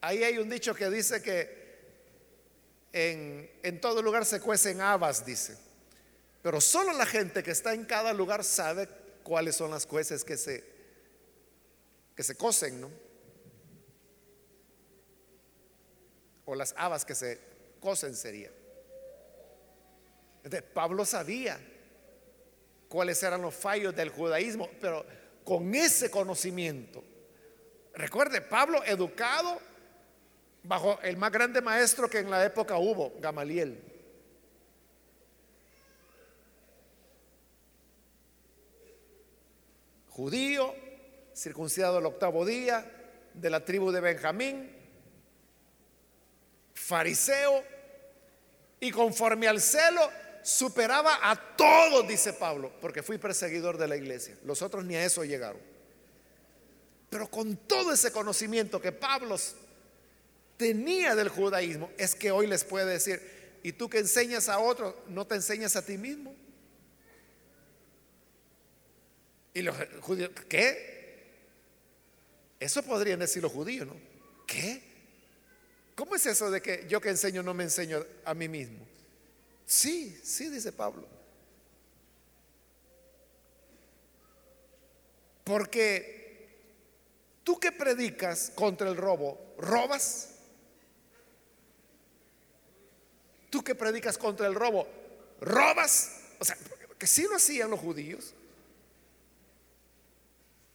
[0.00, 1.61] Ahí hay un dicho que dice que
[2.92, 5.56] en, todo lugar se cuecen habas, dice.
[6.42, 8.88] Pero solo la gente que está en cada lugar sabe
[9.22, 10.64] cuáles son las cueces que se,
[12.14, 12.90] que se cocen, ¿no?
[16.44, 17.40] O las habas que se
[17.80, 18.50] cocen sería.
[20.74, 21.60] Pablo sabía
[22.88, 25.06] cuáles eran los fallos del judaísmo, pero
[25.44, 27.02] con ese conocimiento,
[27.94, 29.60] recuerde, Pablo educado
[30.62, 33.82] bajo el más grande maestro que en la época hubo, Gamaliel.
[40.08, 40.74] Judío,
[41.34, 42.90] circuncidado el octavo día,
[43.34, 44.70] de la tribu de Benjamín,
[46.74, 47.64] fariseo,
[48.78, 50.10] y conforme al celo
[50.42, 54.36] superaba a todos, dice Pablo, porque fui perseguidor de la iglesia.
[54.44, 55.60] Los otros ni a eso llegaron.
[57.08, 59.36] Pero con todo ese conocimiento que Pablo
[60.56, 63.20] tenía del judaísmo, es que hoy les puede decir,
[63.62, 66.34] y tú que enseñas a otros, ¿no te enseñas a ti mismo?
[69.54, 70.92] Y los judíos, ¿qué?
[72.58, 73.96] Eso podrían decir los judíos, ¿no?
[74.46, 74.82] ¿Qué?
[75.94, 78.86] ¿Cómo es eso de que yo que enseño no me enseño a mí mismo?
[79.66, 81.06] Sí, sí, dice Pablo.
[85.44, 86.48] Porque
[87.44, 90.31] tú que predicas contra el robo, ¿robas?
[93.52, 94.88] Tú que predicas contra el robo,
[95.42, 96.22] ¿robas?
[96.38, 96.56] O sea,
[96.98, 98.32] que sí lo hacían los judíos.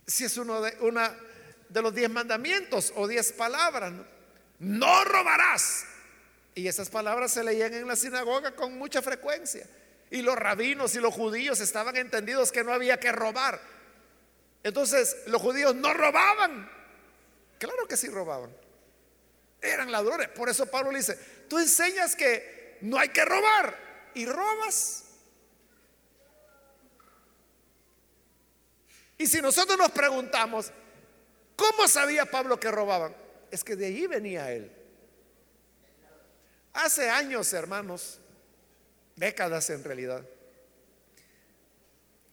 [0.05, 1.11] Si es uno de, una
[1.69, 3.93] de los diez mandamientos o diez palabras,
[4.59, 5.03] ¿no?
[5.05, 5.85] robarás.
[6.53, 9.67] Y esas palabras se leían en la sinagoga con mucha frecuencia.
[10.11, 13.59] Y los rabinos y los judíos estaban entendidos que no había que robar.
[14.61, 16.69] Entonces los judíos no robaban.
[17.57, 18.55] Claro que sí robaban.
[19.63, 20.29] Eran ladrones.
[20.29, 21.17] Por eso Pablo le dice,
[21.49, 25.03] tú enseñas que no hay que robar y robas.
[29.17, 30.71] Y si nosotros nos preguntamos,
[31.55, 33.15] ¿cómo sabía Pablo que robaban?
[33.49, 34.71] Es que de ahí venía él.
[36.73, 38.19] Hace años, hermanos,
[39.15, 40.23] décadas en realidad.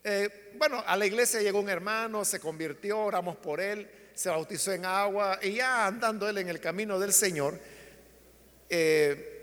[0.03, 4.71] Eh, bueno, a la iglesia llegó un hermano, se convirtió, oramos por él, se bautizó
[4.71, 7.59] en agua y ya andando él en el camino del Señor,
[8.69, 9.34] eh,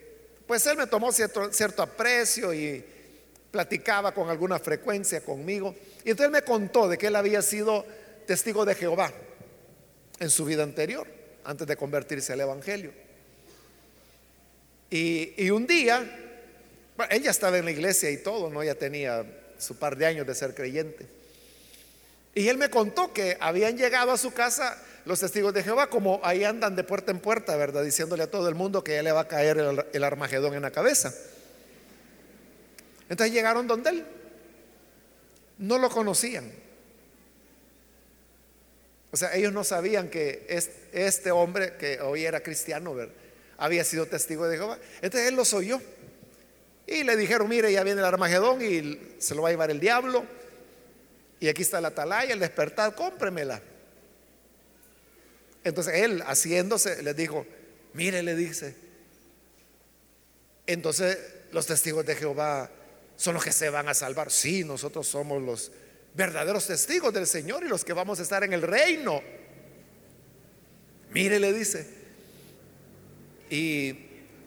[0.53, 2.85] pues él me tomó cierto, aprecio y
[3.51, 5.75] platicaba con alguna frecuencia conmigo.
[6.05, 7.87] Y entonces él me contó de que él había sido
[8.27, 9.11] testigo de Jehová
[10.21, 11.07] en su vida anterior,
[11.45, 12.93] antes de convertirse al Evangelio.
[14.91, 16.05] Y, un día,
[17.09, 18.63] ella estaba en la iglesia y todo, ¿no?
[18.63, 19.25] Ya tenía
[19.57, 21.07] su par de años de ser creyente.
[22.35, 26.21] Y él me contó que habían llegado a su casa los testigos de Jehová, como
[26.23, 27.83] ahí andan de puerta en puerta, ¿verdad?
[27.83, 29.59] Diciéndole a todo el mundo que ya le va a caer
[29.93, 31.13] el, Armagedón en la cabeza.
[33.09, 34.07] Entonces llegaron donde él.
[35.59, 36.51] No lo conocían.
[39.11, 40.47] O sea, ellos no sabían que
[40.93, 42.97] este hombre, que hoy era cristiano,
[43.59, 44.79] había sido testigo de Jehová.
[45.03, 45.81] Entonces él los oyó.
[46.87, 49.81] Y le dijeron, mire, ya viene el Armagedón y se lo va a llevar el
[49.81, 50.25] diablo.
[51.43, 53.61] Y aquí está la atalaya, el despertar, cómpremela.
[55.65, 57.45] Entonces él, haciéndose, le dijo,
[57.95, 58.77] mire, le dice.
[60.69, 61.19] Entonces
[61.51, 62.71] los testigos de Jehová
[63.17, 64.31] son los que se van a salvar.
[64.31, 65.73] Sí, nosotros somos los
[66.15, 69.21] verdaderos testigos del Señor y los que vamos a estar en el reino.
[71.11, 71.89] Mire, le dice,
[73.51, 73.99] y,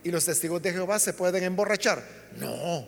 [0.06, 2.02] los testigos de Jehová se pueden emborrachar.
[2.38, 2.88] No,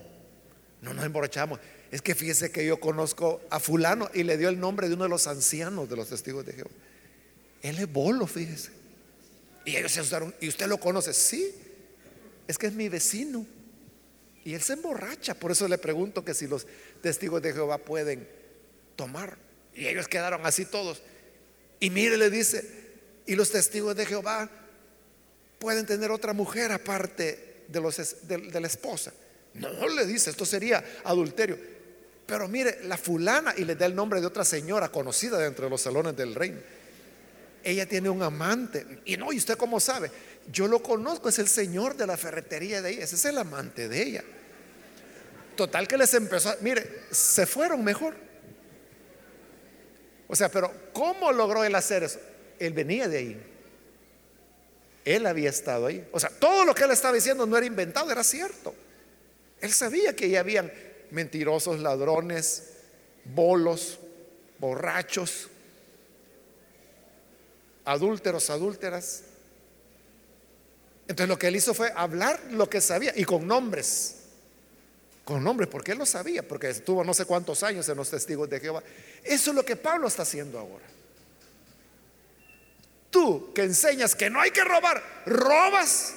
[0.82, 1.60] no nos emborrachamos.
[1.92, 5.04] Es que fíjese que yo conozco a fulano y le dio el nombre de uno
[5.04, 6.72] de los ancianos de los testigos de Jehová.
[7.62, 8.72] Él es bolo, fíjese.
[9.66, 10.34] Y ellos se asustaron.
[10.40, 11.14] ¿Y usted lo conoce?
[11.14, 11.54] Sí,
[12.48, 13.46] es que es mi vecino.
[14.44, 15.34] Y él se emborracha.
[15.34, 16.68] Por eso le pregunto que si los
[17.02, 18.28] testigos de Jehová pueden
[18.96, 19.38] tomar.
[19.76, 21.02] Y ellos quedaron así todos.
[21.80, 22.66] Y mire, le dice,
[23.26, 24.50] y los testigos de Jehová
[25.60, 29.14] pueden tener otra mujer aparte de, los, de, la esposa.
[29.54, 31.58] No, le dice, esto sería adulterio.
[32.28, 35.72] Pero mire, la fulana, y le da el nombre de otra señora conocida dentro de
[35.72, 36.60] los salones del reino.
[37.64, 39.00] Ella tiene un amante.
[39.06, 40.12] Y no, ¿y usted cómo sabe?
[40.52, 43.88] Yo lo conozco, es el señor de la ferretería de ella, ese es el amante
[43.88, 44.24] de ella.
[45.56, 48.14] Total que les empezó, mire, se fueron mejor.
[50.28, 52.20] O sea, pero ¿cómo logró él hacer eso?
[52.60, 53.42] Él venía de ahí.
[55.06, 56.06] Él había estado ahí.
[56.12, 58.76] O sea, todo lo que él estaba diciendo no era inventado, era cierto.
[59.62, 60.70] Él sabía que ya habían
[61.12, 62.74] mentirosos, ladrones,
[63.26, 64.00] bolos,
[64.60, 65.50] borrachos,
[67.86, 69.24] adúlteros, adúlteras.
[71.08, 74.16] Entonces lo que él hizo fue hablar lo que sabía y con nombres.
[75.24, 78.50] Con nombres, porque él lo sabía, porque estuvo no sé cuántos años en los testigos
[78.50, 78.84] de Jehová.
[79.24, 80.86] Eso es lo que Pablo está haciendo ahora.
[83.10, 86.14] Tú que enseñas que no hay que robar, robas.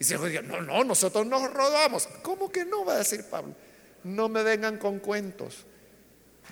[0.00, 2.08] Y se dice, no, no, nosotros no robamos.
[2.22, 3.54] ¿Cómo que no va a decir Pablo?
[4.02, 5.66] No me vengan con cuentos.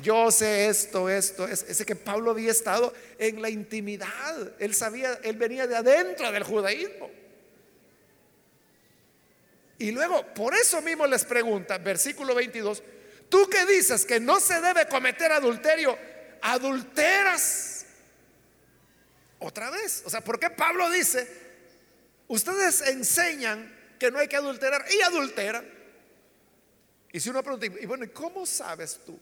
[0.03, 4.53] Yo sé esto, esto, es, ese que Pablo había estado en la intimidad.
[4.59, 7.11] Él sabía, él venía de adentro del judaísmo.
[9.79, 12.83] Y luego, por eso mismo les pregunta, versículo 22,
[13.31, 15.97] tú que dices que no se debe cometer adulterio,
[16.43, 17.87] adulteras
[19.39, 20.03] otra vez.
[20.05, 21.48] O sea, ¿por qué Pablo dice,
[22.29, 25.67] ustedes enseñan que no hay que adulterar y adulteran?
[27.13, 29.19] Y si uno pregunta, y bueno, ¿y cómo sabes tú?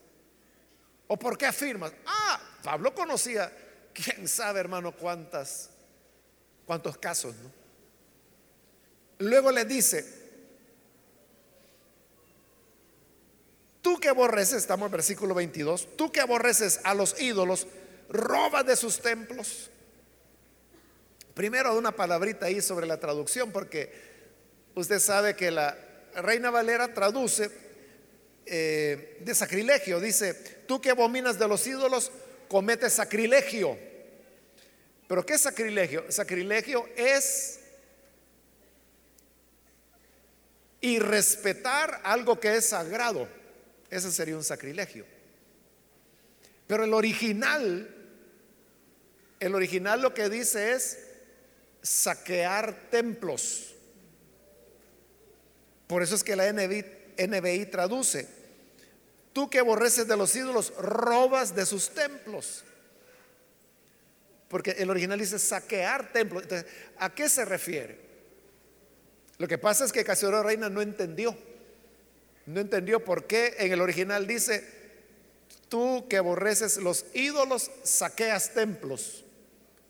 [1.06, 1.92] ¿O por qué afirmas?
[2.04, 3.50] Ah, Pablo conocía,
[3.94, 5.70] quién sabe, hermano, cuántas,
[6.66, 7.50] cuántos casos, ¿no?
[9.18, 10.04] Luego le dice,
[13.80, 17.66] tú que aborreces, estamos en versículo 22, tú que aborreces a los ídolos,
[18.08, 19.70] robas de sus templos.
[21.36, 23.92] Primero una palabrita ahí sobre la traducción, porque
[24.74, 25.76] usted sabe que la
[26.14, 27.50] Reina Valera traduce
[28.46, 30.00] eh, de sacrilegio.
[30.00, 30.32] Dice,
[30.66, 32.10] tú que abominas de los ídolos,
[32.48, 33.76] cometes sacrilegio.
[35.06, 36.10] Pero ¿qué es sacrilegio?
[36.10, 37.60] Sacrilegio es
[40.80, 43.28] irrespetar algo que es sagrado.
[43.90, 45.04] Ese sería un sacrilegio.
[46.66, 47.94] Pero el original,
[49.38, 51.05] el original lo que dice es
[51.86, 53.74] saquear templos.
[55.86, 58.26] Por eso es que la NBI, traduce,
[59.32, 62.64] tú que aborreces de los ídolos, robas de sus templos.
[64.48, 66.44] Porque el original dice saquear templos.
[66.98, 68.00] ¿a qué se refiere?
[69.38, 71.36] Lo que pasa es que Casiodoro Reina no entendió.
[72.46, 74.64] No entendió por qué en el original dice,
[75.68, 79.25] tú que aborreces los ídolos, saqueas templos.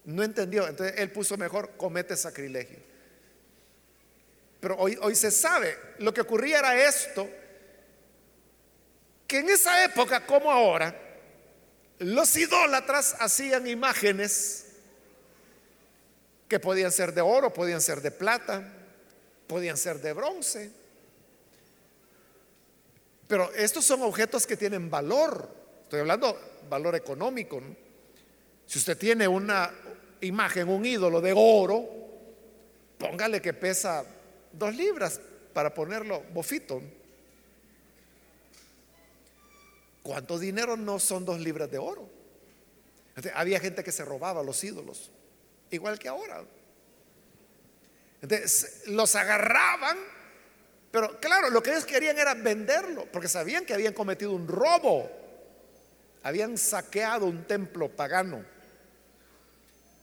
[0.07, 0.67] No entendió.
[0.67, 2.79] Entonces él puso mejor, comete sacrilegio.
[4.61, 7.29] Pero hoy, hoy se sabe, lo que ocurría era esto,
[9.27, 10.97] que en esa época como ahora,
[11.99, 14.67] los idólatras hacían imágenes
[16.47, 18.63] que podían ser de oro, podían ser de plata,
[19.45, 20.71] podían ser de bronce.
[23.27, 25.49] Pero estos son objetos que tienen valor.
[25.83, 27.61] Estoy hablando valor económico.
[28.65, 29.71] Si usted tiene una
[30.21, 31.85] imagen, un ídolo de oro,
[32.97, 34.05] póngale que pesa
[34.51, 35.19] dos libras
[35.53, 36.81] para ponerlo bofito.
[40.03, 42.17] ¿Cuánto dinero no son dos libras de oro?
[43.33, 45.11] había gente que se robaba los ídolos,
[45.71, 46.43] igual que ahora.
[48.21, 49.97] Entonces, los agarraban,
[50.91, 55.09] pero claro, lo que ellos querían era venderlo, porque sabían que habían cometido un robo,
[56.23, 58.45] habían saqueado un templo pagano.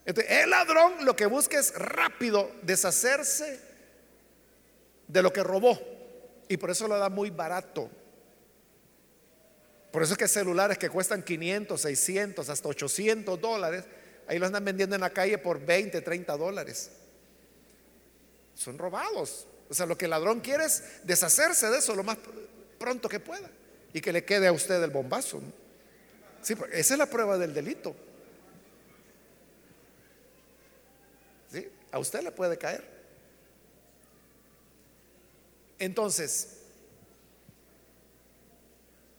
[0.05, 3.59] Entonces, el ladrón lo que busca es rápido deshacerse
[5.09, 5.78] de lo que robó
[6.48, 7.90] y por eso lo da muy barato.
[9.90, 13.84] Por eso es que celulares que cuestan 500, 600, hasta 800 dólares,
[14.26, 16.90] ahí los andan vendiendo en la calle por 20, 30 dólares.
[18.55, 19.46] Son robados.
[19.70, 22.18] O sea, lo que el ladrón quiere es deshacerse de eso lo más
[22.78, 23.48] pronto que pueda
[23.92, 25.40] y que le quede a usted el bombazo.
[26.42, 27.94] Sí, esa es la prueba del delito.
[31.92, 32.84] A usted le puede caer.
[35.78, 36.59] Entonces,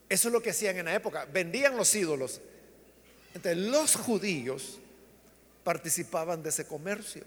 [0.10, 2.42] eso es lo que hacían en la época, vendían los ídolos.
[3.34, 4.80] Entonces, los judíos
[5.64, 7.24] participaban de ese comercio.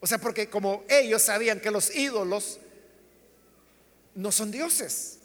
[0.00, 2.58] O sea, porque como ellos sabían que los ídolos
[4.14, 5.18] no son dioses,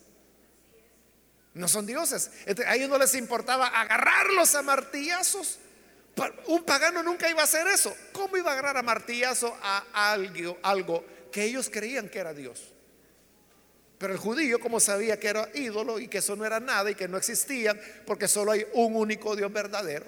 [1.53, 2.31] no son dioses.
[2.45, 5.57] Entonces, a ellos no les importaba agarrarlos a martillazos.
[6.47, 7.95] Un pagano nunca iba a hacer eso.
[8.11, 10.13] ¿Cómo iba a agarrar a martillazo a
[10.63, 12.73] algo, que ellos creían que era Dios?
[13.97, 16.95] Pero el judío, como sabía que era ídolo y que eso no era nada y
[16.95, 20.05] que no existían, porque solo hay un único Dios verdadero,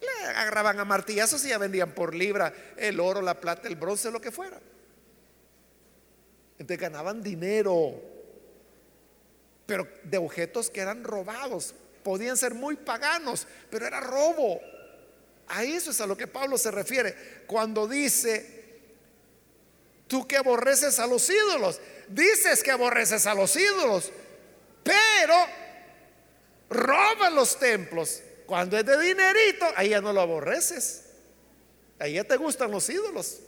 [0.00, 4.10] le agarraban a martillazos y ya vendían por libra el oro, la plata, el bronce,
[4.10, 4.58] lo que fuera.
[6.58, 8.00] Entonces ganaban dinero,
[9.66, 11.74] pero de objetos que eran robados.
[12.02, 14.60] Podían ser muy paganos, pero era robo.
[15.48, 18.80] A eso es a lo que Pablo se refiere cuando dice,
[20.06, 24.10] tú que aborreces a los ídolos dices que aborreces a los ídolos,
[24.82, 25.34] pero
[26.70, 28.22] roban los templos.
[28.46, 31.04] Cuando es de dinerito, ahí ya no lo aborreces.
[31.98, 33.40] Ahí ya te gustan los ídolos.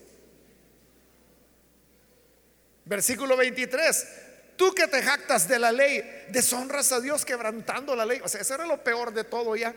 [2.84, 4.08] Versículo 23.
[4.56, 8.20] Tú que te jactas de la ley, deshonras a Dios quebrantando la ley.
[8.22, 9.74] O sea, eso era lo peor de todo ya.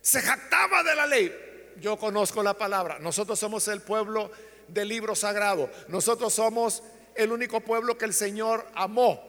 [0.00, 1.72] Se jactaba de la ley.
[1.80, 2.98] Yo conozco la palabra.
[2.98, 4.30] Nosotros somos el pueblo
[4.68, 5.70] del libro sagrado.
[5.88, 6.82] Nosotros somos
[7.14, 9.22] el único pueblo que el Señor amó.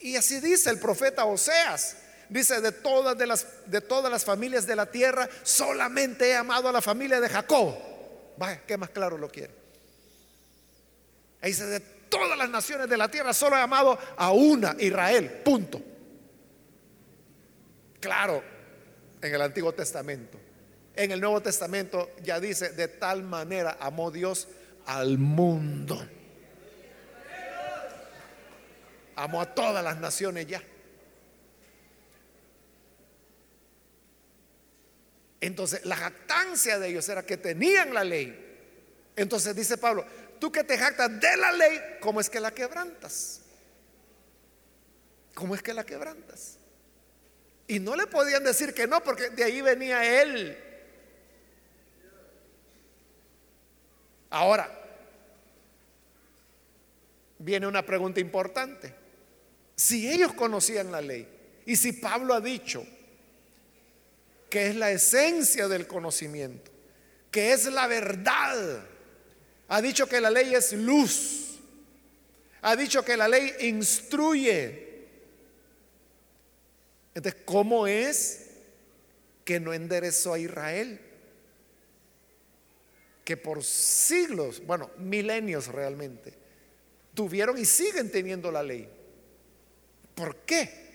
[0.00, 1.96] Y así dice el profeta Oseas.
[2.28, 6.68] Dice, de todas, de las, de todas las familias de la tierra, solamente he amado
[6.68, 7.74] a la familia de Jacob.
[8.36, 9.54] Vaya, ¿qué más claro lo quiere?
[11.42, 15.80] Dice, de todas las naciones de la tierra, solo he amado a una, Israel, punto.
[17.98, 18.42] Claro,
[19.22, 20.38] en el Antiguo Testamento.
[20.94, 24.48] En el Nuevo Testamento ya dice, de tal manera amó Dios
[24.86, 26.06] al mundo.
[29.16, 30.62] Amó a todas las naciones ya.
[35.40, 38.46] Entonces, la jactancia de ellos era que tenían la ley.
[39.14, 40.04] Entonces dice Pablo,
[40.38, 43.40] tú que te jactas de la ley, ¿cómo es que la quebrantas?
[45.34, 46.57] ¿Cómo es que la quebrantas?
[47.68, 50.58] Y no le podían decir que no, porque de ahí venía él.
[54.30, 54.78] Ahora,
[57.38, 58.94] viene una pregunta importante.
[59.76, 61.28] Si ellos conocían la ley
[61.66, 62.84] y si Pablo ha dicho
[64.50, 66.70] que es la esencia del conocimiento,
[67.30, 68.82] que es la verdad,
[69.68, 71.58] ha dicho que la ley es luz,
[72.62, 74.87] ha dicho que la ley instruye,
[77.18, 78.46] entonces, ¿cómo es
[79.44, 81.00] que no enderezó a Israel?
[83.24, 86.32] Que por siglos, bueno, milenios realmente,
[87.14, 88.88] tuvieron y siguen teniendo la ley.
[90.14, 90.86] ¿Por qué?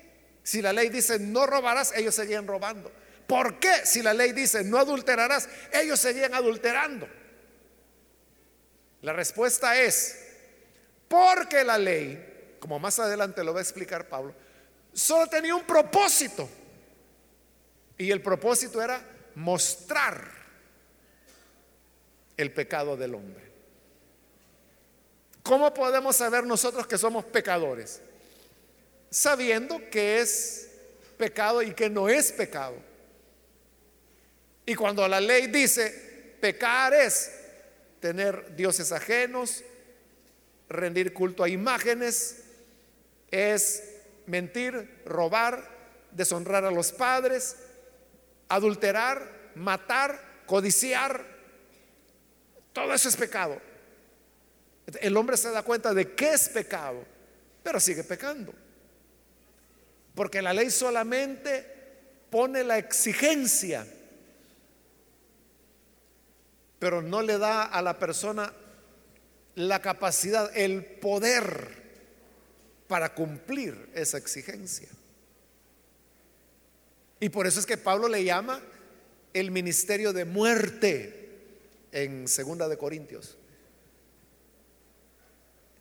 [0.44, 2.90] Si la ley dice no robarás, ellos seguían robando.
[3.28, 3.86] ¿Por qué?
[3.86, 7.06] Si la ley dice no adulterarás, ellos seguían adulterando.
[9.02, 10.26] La respuesta es,
[11.10, 14.34] porque la ley, como más adelante lo va a explicar Pablo,
[14.94, 16.50] solo tenía un propósito.
[17.98, 19.04] Y el propósito era
[19.36, 20.32] mostrar
[22.38, 23.44] el pecado del hombre.
[25.44, 28.02] ¿Cómo podemos saber nosotros que somos pecadores?
[29.10, 30.70] Sabiendo que es
[31.18, 32.76] pecado y que no es pecado.
[34.66, 37.32] Y cuando la ley dice pecar es
[38.00, 39.64] tener dioses ajenos,
[40.70, 42.38] rendir culto a imágenes,
[43.30, 43.93] es
[44.26, 45.64] mentir, robar,
[46.12, 47.58] deshonrar a los padres,
[48.50, 51.26] adulterar, matar, codiciar.
[52.72, 53.62] Todo eso es pecado.
[55.02, 57.04] El hombre se da cuenta de que es pecado,
[57.64, 58.54] pero sigue pecando.
[60.16, 61.66] Porque la ley solamente
[62.30, 63.88] pone la exigencia,
[66.80, 68.54] pero no le da a la persona
[69.56, 71.83] la capacidad, el poder
[72.88, 74.90] para cumplir esa exigencia.
[77.20, 78.62] Y por eso es que Pablo le llama
[79.34, 81.40] el ministerio de muerte
[81.92, 83.38] en segunda de Corintios.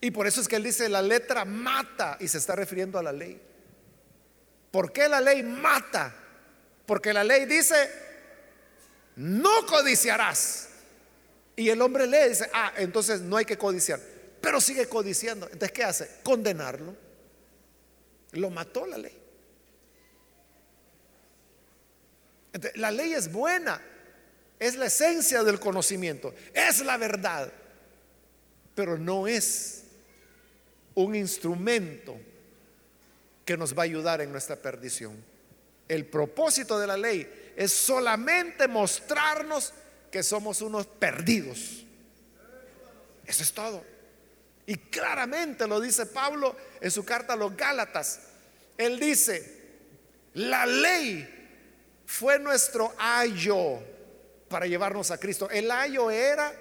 [0.01, 3.03] Y por eso es que él dice la letra mata y se está refiriendo a
[3.03, 3.41] la ley.
[4.71, 6.15] ¿Por qué la ley mata?
[6.87, 7.91] Porque la ley dice
[9.17, 10.69] no codiciarás.
[11.55, 14.01] Y el hombre lee y dice, ah, entonces no hay que codiciar
[14.43, 15.47] pero sigue codiciando.
[15.47, 16.11] Entonces, ¿qué hace?
[16.23, 16.95] Condenarlo.
[18.33, 19.19] Lo mató la ley.
[22.75, 23.81] la ley es buena,
[24.59, 27.51] es la esencia del conocimiento, es la verdad,
[28.75, 29.85] pero no es
[30.95, 32.19] un instrumento
[33.47, 35.17] que nos va a ayudar en nuestra perdición.
[35.89, 39.73] El propósito de la ley es solamente mostrarnos
[40.11, 41.85] que somos unos perdidos.
[43.25, 43.92] Eso es todo.
[44.73, 48.21] Y claramente lo dice Pablo en su carta a los Gálatas.
[48.79, 49.61] Él dice,
[50.33, 51.29] la ley
[52.07, 53.81] fue nuestro ayo
[54.49, 55.51] para llevarnos a Cristo.
[55.51, 56.55] El ayo era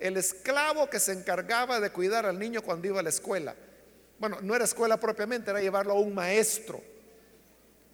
[0.00, 3.54] el esclavo que se encargaba de cuidar al niño cuando iba a la escuela.
[4.18, 6.80] Bueno, no era escuela propiamente, era llevarlo a un maestro.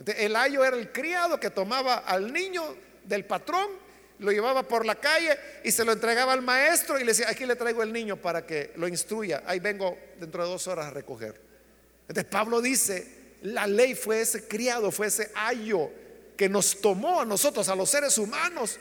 [0.07, 3.71] El ayo era el criado que tomaba al niño del patrón
[4.19, 7.47] lo llevaba por la calle y se lo entregaba al maestro y le decía, aquí
[7.47, 9.43] le traigo el niño para que lo instruya.
[9.47, 11.41] Ahí vengo dentro de dos horas a recoger.
[12.09, 15.91] Entonces Pablo dice, la ley fue ese criado, fue ese ayo
[16.37, 18.79] que nos tomó a nosotros, a los seres humanos.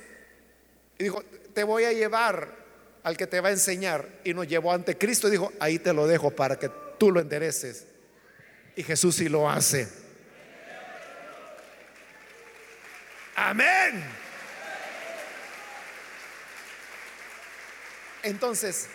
[0.97, 1.23] Y dijo,
[1.53, 2.63] te voy a llevar
[3.03, 4.07] al que te va a enseñar.
[4.23, 7.19] Y nos llevó ante Cristo y dijo, ahí te lo dejo para que tú lo
[7.19, 7.85] endereces.
[8.75, 9.87] Y Jesús sí lo hace.
[13.35, 14.22] Amén.
[18.23, 18.87] Entonces,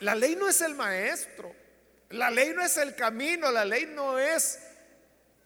[0.00, 1.54] La ley no es el maestro,
[2.10, 4.58] la ley no es el camino, la ley no es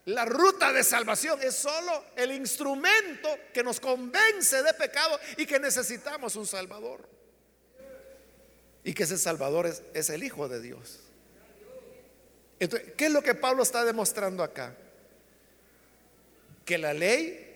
[0.06, 5.60] la ruta de salvación, es solo el instrumento que nos convence de pecado y que
[5.60, 7.08] necesitamos un Salvador.
[8.82, 10.98] Y que ese Salvador es, es el Hijo de Dios.
[12.58, 14.74] Entonces, ¿qué es lo que Pablo está demostrando acá?
[16.64, 17.46] Que la ley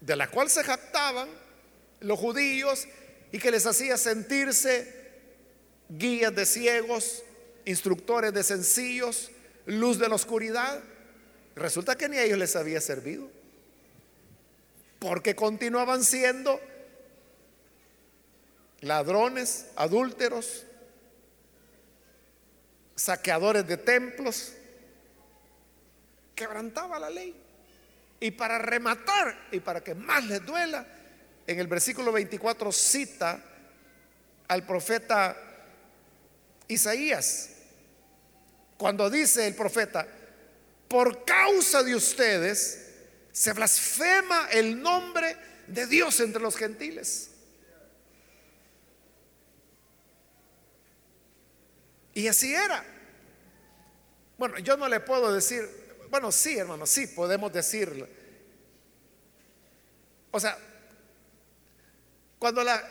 [0.00, 1.28] de la cual se jactaban
[2.00, 2.86] los judíos
[3.36, 4.90] y que les hacía sentirse
[5.90, 7.22] guías de ciegos,
[7.66, 9.30] instructores de sencillos,
[9.66, 10.82] luz de la oscuridad,
[11.54, 13.28] resulta que ni a ellos les había servido,
[14.98, 16.58] porque continuaban siendo
[18.80, 20.64] ladrones, adúlteros,
[22.94, 24.54] saqueadores de templos,
[26.34, 27.36] quebrantaba la ley.
[28.18, 30.86] Y para rematar y para que más les duela,
[31.46, 33.40] en el versículo 24 cita
[34.48, 35.36] al profeta
[36.68, 37.50] Isaías,
[38.76, 40.06] cuando dice el profeta,
[40.88, 42.86] por causa de ustedes
[43.32, 45.36] se blasfema el nombre
[45.66, 47.30] de Dios entre los gentiles.
[52.14, 52.82] Y así era.
[54.38, 55.68] Bueno, yo no le puedo decir,
[56.10, 58.08] bueno, sí, hermano, sí, podemos decirlo.
[60.30, 60.58] O sea,
[62.38, 62.82] cuando la,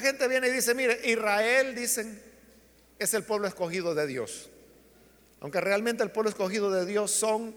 [0.00, 2.20] gente viene y dice, mire, Israel, dicen,
[2.98, 4.48] es el pueblo escogido de Dios.
[5.40, 7.54] Aunque realmente el pueblo escogido de Dios son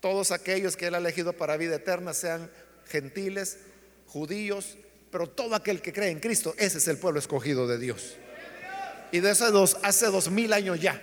[0.00, 2.50] todos aquellos que Él ha elegido para vida eterna, sean
[2.86, 3.58] gentiles,
[4.06, 4.76] judíos,
[5.10, 8.16] pero todo aquel que cree en Cristo, ese es el pueblo escogido de Dios.
[9.12, 11.00] Y de esos dos, hace dos mil años ya.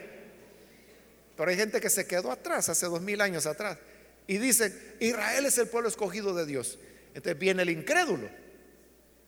[1.37, 3.77] Pero hay gente que se quedó atrás, hace dos mil años atrás.
[4.27, 6.77] Y dice, Israel es el pueblo escogido de Dios.
[7.13, 8.40] Entonces viene el incrédulo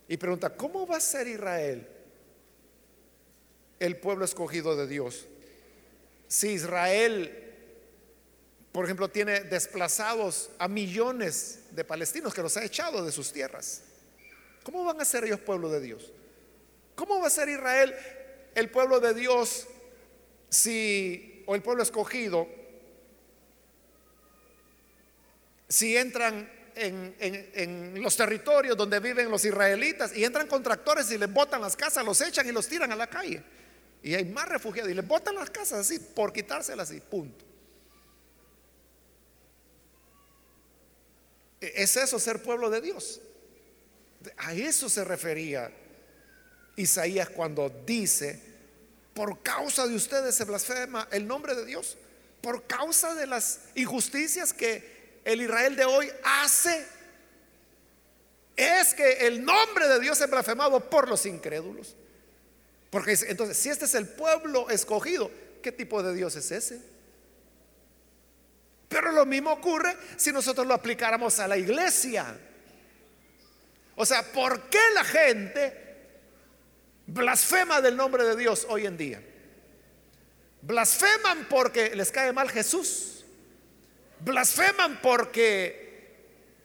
[0.07, 1.87] y pregunta, ¿cómo va a ser Israel
[3.79, 5.25] el pueblo escogido de Dios?
[6.27, 7.53] Si Israel,
[8.71, 13.81] por ejemplo, tiene desplazados a millones de palestinos que los ha echado de sus tierras,
[14.63, 16.11] ¿cómo van a ser ellos pueblo de Dios?
[16.95, 17.95] ¿Cómo va a ser Israel
[18.55, 19.67] el pueblo de Dios
[20.49, 22.47] si, o el pueblo escogido,
[25.67, 31.31] si entran en, los territorios donde viven los israelitas y entran con tractores y les
[31.31, 33.43] botan las casas, los echan y los tiran a la calle.
[34.01, 37.45] Y hay más refugiados y les botan las casas así por quitárselas y punto.
[41.61, 43.21] E, ¿Es eso ser pueblo de Dios?
[44.37, 45.71] A eso se refería
[46.75, 48.41] Isaías cuando dice,
[49.13, 51.97] por causa de ustedes se blasfema el nombre de Dios,
[52.41, 54.92] por causa de las injusticias que
[55.25, 56.85] el Israel de hoy hace,
[58.55, 61.95] es que el nombre de Dios es blasfemado por los incrédulos.
[62.89, 66.81] Porque entonces, si este es el pueblo escogido, ¿qué tipo de Dios es ese?
[68.87, 72.37] Pero lo mismo ocurre si nosotros lo aplicáramos a la iglesia.
[73.95, 75.83] O sea, ¿por qué la gente
[77.05, 79.21] blasfema del nombre de Dios hoy en día.
[80.61, 83.12] Blasfeman porque les cae mal Jesús.
[84.23, 85.83] Blasfeman porque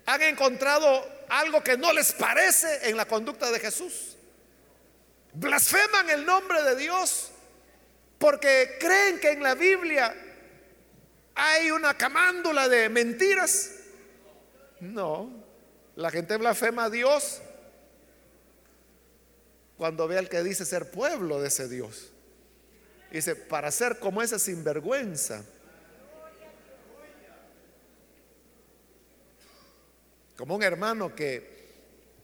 [0.06, 4.16] han encontrado algo que no les parece en la conducta de Jesús.
[5.34, 7.30] Blasfeman el nombre de Dios
[8.18, 10.14] porque creen que en la Biblia
[11.34, 13.70] hay una camándula de mentiras.
[14.80, 15.30] No,
[15.96, 17.40] la gente blasfema a Dios
[19.76, 22.10] cuando ve al que dice ser pueblo de ese Dios.
[23.10, 25.44] Dice, para ser como ese sinvergüenza.
[30.38, 31.58] Como un hermano que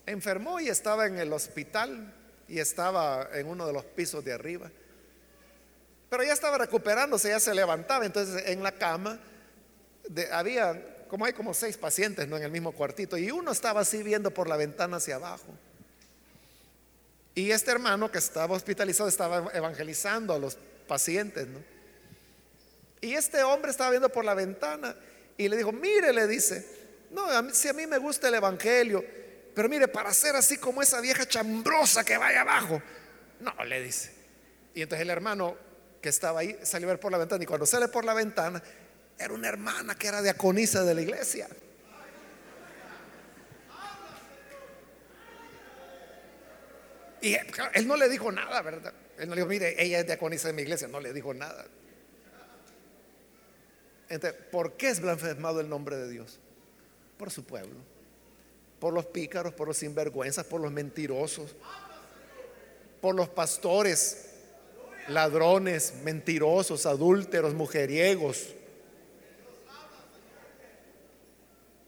[0.06, 2.14] enfermó y estaba en el hospital
[2.46, 4.70] y estaba en uno de los pisos de arriba.
[6.08, 8.06] Pero ya estaba recuperándose, ya se levantaba.
[8.06, 9.18] Entonces en la cama
[10.30, 12.36] había, como hay como seis pacientes ¿no?
[12.36, 15.52] en el mismo cuartito, y uno estaba así viendo por la ventana hacia abajo.
[17.34, 20.56] Y este hermano que estaba hospitalizado estaba evangelizando a los
[20.86, 21.58] pacientes, ¿no?
[23.00, 24.94] Y este hombre estaba viendo por la ventana
[25.36, 26.83] y le dijo, mire, le dice,
[27.14, 29.04] no, si a mí me gusta el evangelio,
[29.54, 32.82] pero mire, para ser así como esa vieja chambrosa que vaya abajo,
[33.40, 34.12] no, le dice.
[34.74, 35.56] Y entonces el hermano
[36.02, 38.60] que estaba ahí salió a ver por la ventana y cuando sale por la ventana,
[39.16, 41.48] era una hermana que era diaconisa de la iglesia.
[47.20, 47.34] Y
[47.72, 48.92] él no le dijo nada, ¿verdad?
[49.16, 51.64] Él no le dijo, mire, ella es diaconisa de mi iglesia, no le dijo nada.
[54.08, 56.40] Entonces, ¿por qué es blasfemado el nombre de Dios?
[57.16, 57.76] Por su pueblo,
[58.80, 61.54] por los pícaros, por los sinvergüenzas, por los mentirosos,
[63.00, 64.30] por los pastores
[65.08, 68.48] ladrones, mentirosos, adúlteros, mujeriegos.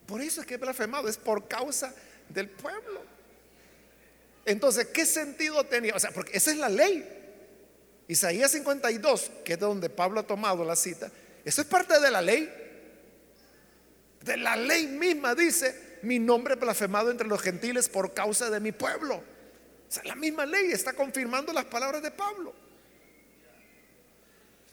[0.07, 1.95] Por eso es que es blasfemado, es por causa
[2.29, 3.01] del pueblo.
[4.45, 5.95] Entonces, ¿qué sentido tenía?
[5.95, 7.05] O sea, porque esa es la ley.
[8.09, 11.11] Isaías 52, que es de donde Pablo ha tomado la cita,
[11.45, 12.66] eso es parte de la ley.
[14.27, 18.72] De la ley misma dice, mi nombre blasfemado entre los gentiles por causa de mi
[18.72, 19.14] pueblo.
[19.18, 22.53] O la misma ley está confirmando las palabras de Pablo.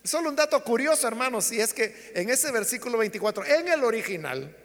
[0.03, 4.57] Solo un dato curioso, hermanos, y es que en ese versículo 24, en el original,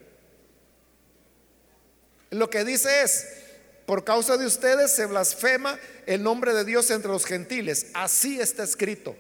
[2.31, 3.29] lo que dice es,
[3.85, 7.89] por causa de ustedes se blasfema el nombre de Dios entre los gentiles.
[7.93, 9.15] Así está escrito.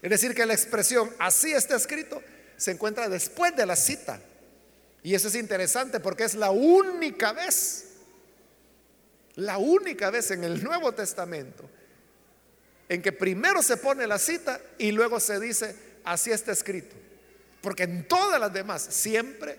[0.00, 2.22] Es decir, que la expresión así está escrito
[2.62, 4.20] se encuentra después de la cita.
[5.02, 7.86] Y eso es interesante porque es la única vez,
[9.34, 11.68] la única vez en el Nuevo Testamento
[12.88, 16.94] en que primero se pone la cita y luego se dice así está escrito.
[17.62, 19.58] Porque en todas las demás siempre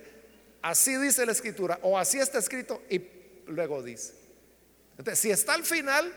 [0.61, 3.05] así dice la escritura o así está escrito y
[3.47, 4.13] luego dice.
[4.97, 6.09] Entonces, si está al final,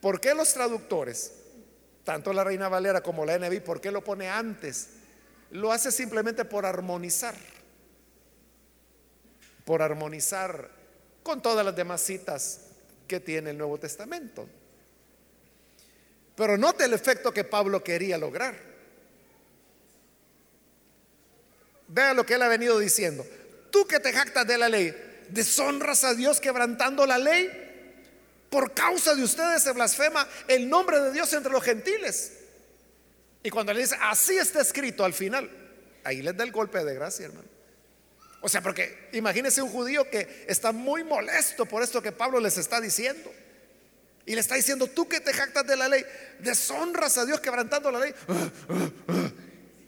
[0.00, 1.32] ¿por qué los traductores,
[2.04, 4.90] tanto la Reina Valera como la NB, por qué lo pone antes?
[5.50, 7.34] Lo hace simplemente por armonizar,
[9.64, 10.70] por armonizar
[11.22, 12.60] con todas las demás citas
[13.06, 14.48] que tiene el Nuevo Testamento.
[16.36, 18.54] Pero note el efecto que Pablo quería lograr.
[21.88, 23.24] Vea lo que él ha venido diciendo.
[23.70, 24.94] Tú que te jactas de la ley,
[25.28, 27.50] deshonras a Dios quebrantando la ley.
[28.50, 32.43] Por causa de ustedes se blasfema el nombre de Dios entre los gentiles.
[33.44, 35.50] Y cuando le dice, así está escrito al final,
[36.02, 37.46] ahí les da el golpe de gracia, hermano.
[38.40, 42.56] O sea, porque imagínese un judío que está muy molesto por esto que Pablo les
[42.56, 43.30] está diciendo.
[44.24, 46.04] Y le está diciendo, tú que te jactas de la ley,
[46.38, 48.14] deshonras a Dios quebrantando la ley.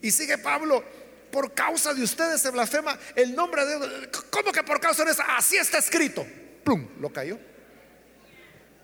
[0.02, 0.84] Y sigue Pablo,
[1.32, 4.09] por causa de ustedes se blasfema el nombre de Dios.
[4.28, 5.22] ¿Cómo que por causa de eso?
[5.26, 6.26] Así está escrito.
[6.62, 7.38] Plum, lo cayó.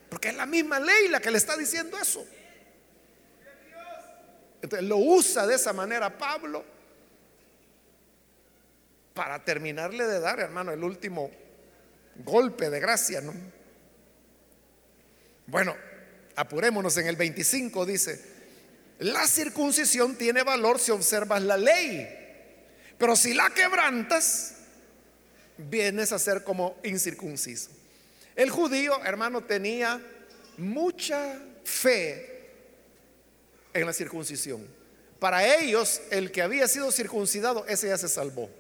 [0.09, 2.27] Porque es la misma ley la que le está diciendo eso.
[4.63, 6.65] Entonces lo usa de esa manera Pablo
[9.13, 11.31] para terminarle de dar, hermano, el último
[12.25, 13.35] golpe de gracia, ¿no?
[15.47, 15.77] Bueno,
[16.37, 18.25] apurémonos en el 25, dice,
[19.01, 22.21] la circuncisión tiene valor si observas la ley
[23.03, 24.55] pero si la quebrantas,
[25.59, 27.69] vienes a ser como incircunciso.
[28.37, 30.01] El judío, hermano, tenía
[30.57, 32.32] mucha fe
[33.75, 34.66] en la circuncisión.
[35.18, 38.51] Para ellos, el que había sido circuncidado, ese ya se salvó.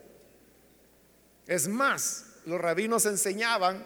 [1.46, 3.84] Es más, los rabinos enseñaban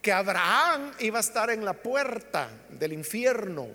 [0.00, 3.68] que Abraham iba a estar en la puerta del infierno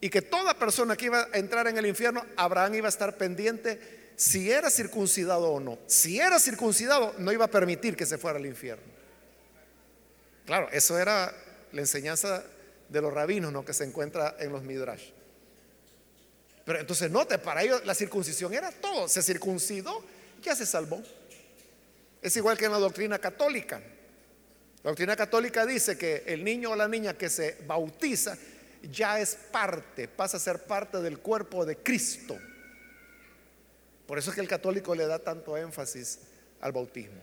[0.00, 3.16] y que toda persona que iba a entrar en el infierno, Abraham iba a estar
[3.16, 5.78] pendiente si era circuncidado o no.
[5.86, 8.84] Si era circuncidado, no iba a permitir que se fuera al infierno.
[10.46, 11.34] Claro, eso era
[11.72, 12.44] la enseñanza
[12.88, 13.64] de los rabinos, ¿no?
[13.64, 15.10] que se encuentra en los midrash.
[16.66, 19.06] Pero entonces note, para ellos la circuncisión era todo.
[19.08, 20.04] Se circuncidó,
[20.42, 21.00] ya se salvó.
[22.20, 23.80] Es igual que en la doctrina católica.
[24.82, 28.36] La doctrina católica dice que el niño o la niña que se bautiza
[28.90, 32.36] ya es parte, pasa a ser parte del cuerpo de Cristo.
[34.04, 36.18] Por eso es que el católico le da tanto énfasis
[36.60, 37.22] al bautismo.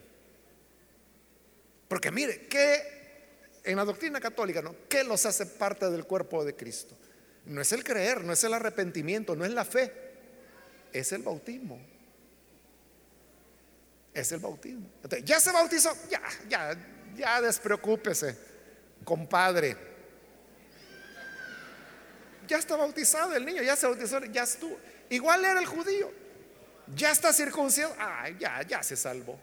[1.89, 2.81] Porque mire, que
[3.65, 4.73] en la doctrina católica, ¿no?
[4.87, 6.95] ¿Qué los hace parte del cuerpo de Cristo?
[7.45, 9.91] No es el creer, no es el arrepentimiento, no es la fe,
[10.91, 11.79] es el bautismo.
[14.13, 14.87] Es el bautismo.
[15.23, 16.77] ya se bautizó, ya, ya,
[17.15, 18.37] ya despreocúpese,
[19.03, 19.75] compadre.
[22.47, 24.77] Ya está bautizado el niño, ya se bautizó, ya estuvo.
[25.09, 26.11] Igual era el judío.
[26.95, 27.95] Ya está circuncidado.
[27.97, 29.39] Ay, ya, ya se salvó.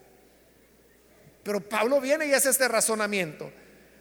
[1.42, 3.50] Pero Pablo viene y hace este razonamiento.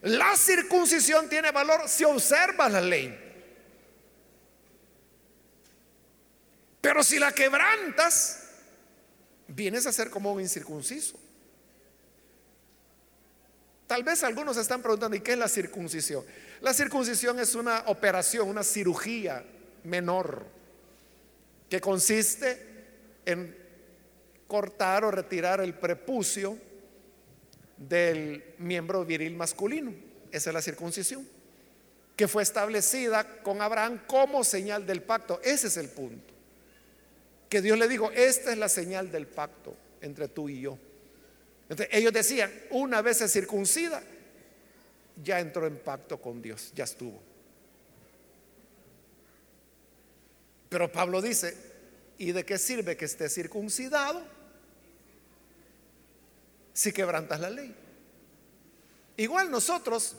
[0.01, 3.28] La circuncisión tiene valor si observa la ley.
[6.89, 8.39] Pero si la quebrantas,
[9.47, 11.19] vienes a ser como un incircunciso.
[13.85, 16.25] Tal vez algunos están preguntando, ¿y qué es la circuncisión?
[16.61, 19.45] La circuncisión es una operación, una cirugía
[19.83, 20.47] menor,
[21.69, 22.57] que consiste
[23.23, 23.55] en
[24.47, 26.57] cortar o retirar el prepucio
[27.77, 29.93] del miembro viril masculino.
[30.31, 31.29] Esa es la circuncisión,
[32.15, 35.39] que fue establecida con Abraham como señal del pacto.
[35.43, 36.38] Ese es el punto.
[37.49, 40.77] Que Dios le dijo, esta es la señal del pacto entre tú y yo.
[41.63, 44.01] Entonces, ellos decían, una vez se circuncida,
[45.23, 47.21] ya entró en pacto con Dios, ya estuvo.
[50.69, 51.55] Pero Pablo dice,
[52.17, 54.21] ¿y de qué sirve que esté circuncidado
[56.73, 57.75] si quebrantas la ley?
[59.17, 60.15] Igual nosotros,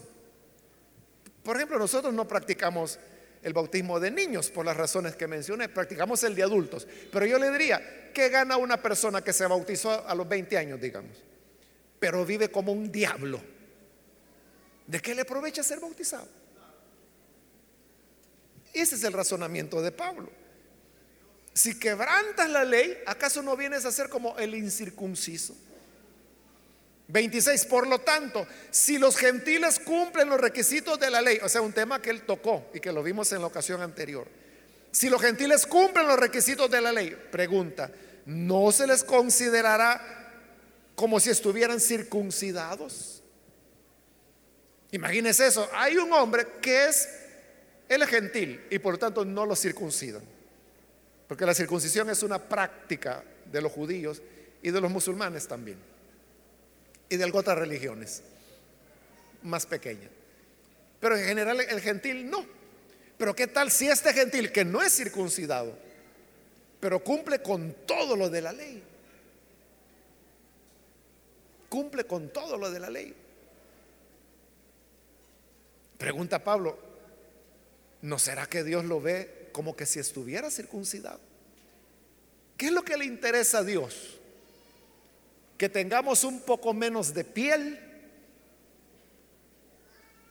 [1.44, 2.98] por ejemplo, nosotros no practicamos
[3.42, 6.86] el bautismo de niños por las razones que mencioné, practicamos el de adultos.
[7.10, 10.80] Pero yo le diría, ¿qué gana una persona que se bautizó a los 20 años,
[10.80, 11.16] digamos?
[11.98, 13.40] Pero vive como un diablo.
[14.86, 16.28] ¿De qué le aprovecha ser bautizado?
[18.72, 20.30] Ese es el razonamiento de Pablo.
[21.52, 25.56] Si quebrantas la ley, ¿acaso no vienes a ser como el incircunciso?
[27.10, 31.60] 26, por lo tanto, si los gentiles cumplen los requisitos de la ley, o sea,
[31.60, 34.28] un tema que él tocó y que lo vimos en la ocasión anterior,
[34.92, 37.90] si los gentiles cumplen los requisitos de la ley, pregunta,
[38.26, 40.00] ¿no se les considerará
[40.94, 43.22] como si estuvieran circuncidados?
[44.92, 47.08] Imagínese eso, hay un hombre que es
[47.88, 50.22] el gentil y por lo tanto no lo circuncidan,
[51.26, 54.22] porque la circuncisión es una práctica de los judíos
[54.62, 55.90] y de los musulmanes también
[57.10, 58.22] y de otras religiones
[59.42, 60.10] más pequeñas.
[61.00, 62.46] Pero en general el gentil no.
[63.18, 65.76] Pero ¿qué tal si este gentil que no es circuncidado,
[66.78, 68.82] pero cumple con todo lo de la ley?
[71.68, 73.14] Cumple con todo lo de la ley.
[75.98, 76.78] Pregunta Pablo,
[78.02, 81.20] ¿no será que Dios lo ve como que si estuviera circuncidado?
[82.56, 84.19] ¿Qué es lo que le interesa a Dios?
[85.60, 87.78] Que tengamos un poco menos de piel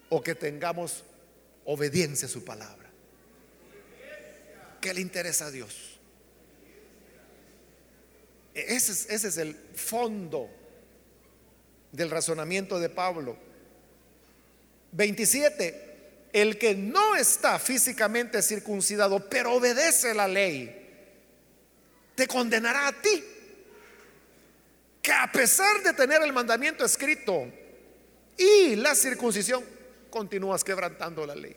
[0.09, 1.03] o que tengamos
[1.65, 2.89] obediencia a su palabra.
[4.81, 5.99] ¿Qué le interesa a Dios?
[8.55, 10.49] Ese es, ese es el fondo
[11.91, 13.37] del razonamiento de Pablo.
[14.93, 16.29] 27.
[16.33, 20.75] El que no está físicamente circuncidado, pero obedece la ley,
[22.15, 23.23] te condenará a ti
[25.09, 27.51] que a pesar de tener el mandamiento escrito
[28.37, 29.65] y la circuncisión,
[30.11, 31.55] continúas quebrantando la ley.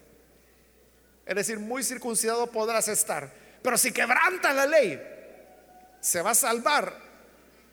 [1.26, 3.30] Es decir, muy circuncidado podrás estar,
[3.60, 4.98] pero si quebrantas la ley,
[6.00, 6.96] se va a salvar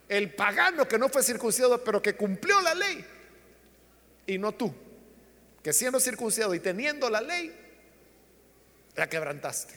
[0.10, 3.06] el pagano que no fue circuncidado, pero que cumplió la ley,
[4.28, 4.76] y no tú,
[5.64, 7.56] que siendo circuncidado y teniendo la ley,
[8.98, 9.76] la quebrantaste.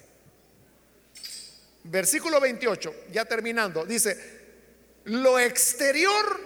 [1.84, 4.41] Versículo 28, ya terminando, dice,
[5.04, 6.40] lo exterior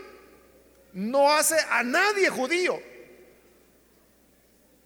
[0.95, 2.81] no hace a nadie judío,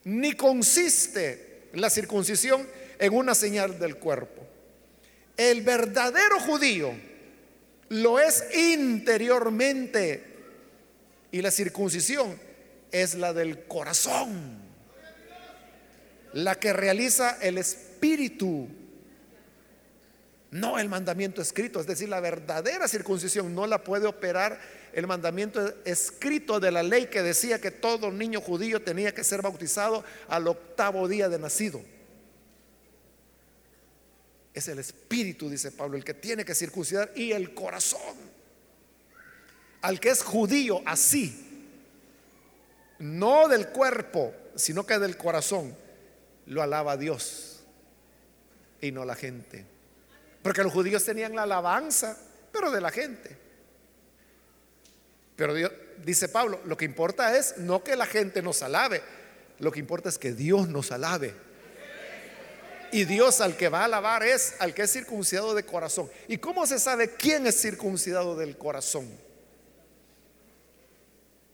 [0.04, 2.66] ni consiste la circuncisión
[2.98, 4.46] en una señal del cuerpo.
[5.36, 6.92] El verdadero judío
[7.90, 10.24] lo es interiormente
[11.32, 12.38] y la circuncisión
[12.90, 14.58] es la del corazón,
[16.32, 18.68] la que realiza el espíritu
[20.50, 24.60] no el mandamiento escrito, es decir, la verdadera circuncisión no la puede operar
[24.92, 29.42] el mandamiento escrito de la ley que decía que todo niño judío tenía que ser
[29.42, 31.80] bautizado al octavo día de nacido.
[34.52, 38.16] Es el espíritu, dice Pablo, el que tiene que circuncidar y el corazón.
[39.82, 41.46] Al que es judío así,
[42.98, 45.76] no del cuerpo, sino que del corazón,
[46.46, 47.60] lo alaba Dios
[48.80, 49.64] y no la gente.
[50.42, 52.16] Porque los judíos tenían la alabanza,
[52.52, 53.36] pero de la gente.
[55.36, 55.72] Pero Dios,
[56.04, 59.02] dice Pablo, lo que importa es no que la gente nos alabe,
[59.58, 61.34] lo que importa es que Dios nos alabe.
[62.92, 66.10] Y Dios al que va a alabar es al que es circuncidado de corazón.
[66.26, 69.08] ¿Y cómo se sabe quién es circuncidado del corazón?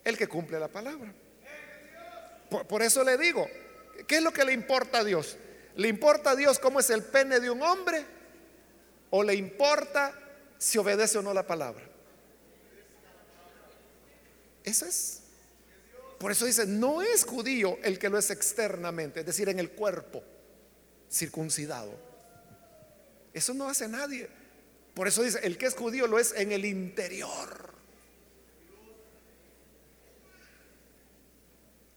[0.03, 1.13] El que cumple la palabra.
[2.49, 3.47] Por, por, eso le digo,
[4.07, 5.37] ¿qué es lo que le importa a Dios?
[5.75, 8.16] ¿Le importa a Dios cómo es el pene de un hombre?
[9.17, 10.13] O le importa
[10.59, 11.83] si obedece o no la palabra.
[14.63, 15.23] Eso es.
[16.19, 19.71] Por eso dice, no es judío el que lo es externamente, es decir, en el
[19.71, 20.23] cuerpo,
[21.11, 21.93] circuncidado.
[23.33, 24.29] Eso no hace nadie.
[24.93, 27.75] Por eso dice, el que es judío lo es en el interior.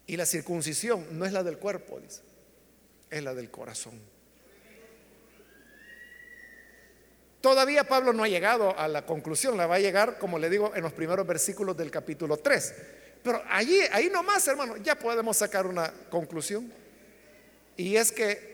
[0.08, 2.22] Y la circuncisión no es la del cuerpo, dice,
[3.10, 4.19] es la del corazón.
[7.42, 10.74] Todavía Pablo no ha llegado a la conclusión, la va a llegar, como le digo,
[10.76, 12.76] en los primeros versículos del capítulo 3.
[13.24, 16.72] Pero allí, ahí nomás, hermano, ya podemos sacar una conclusión.
[17.78, 18.50] Y es que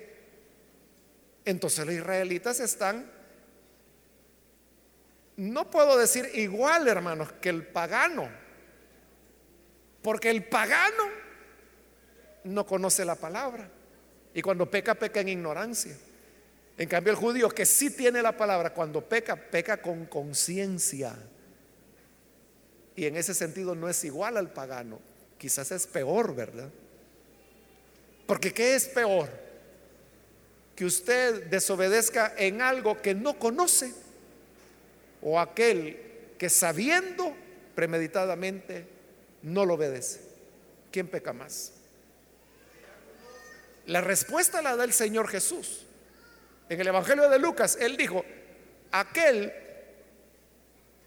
[1.45, 3.11] entonces los israelitas están,
[5.37, 8.29] no puedo decir igual, hermanos, que el pagano.
[10.01, 11.03] Porque el pagano
[12.43, 13.69] no conoce la palabra.
[14.33, 15.97] Y cuando peca, peca en ignorancia.
[16.77, 21.15] En cambio, el judío que sí tiene la palabra, cuando peca, peca con conciencia.
[22.95, 24.99] Y en ese sentido no es igual al pagano.
[25.37, 26.69] Quizás es peor, ¿verdad?
[28.25, 29.29] Porque ¿qué es peor?
[30.75, 33.93] Que usted desobedezca en algo que no conoce
[35.21, 35.99] o aquel
[36.37, 37.33] que sabiendo
[37.73, 38.85] premeditadamente
[39.43, 40.21] no lo obedece.
[40.91, 41.71] ¿Quién peca más?
[43.85, 45.84] La respuesta la da el Señor Jesús.
[46.69, 48.23] En el Evangelio de Lucas, Él dijo,
[48.91, 49.53] aquel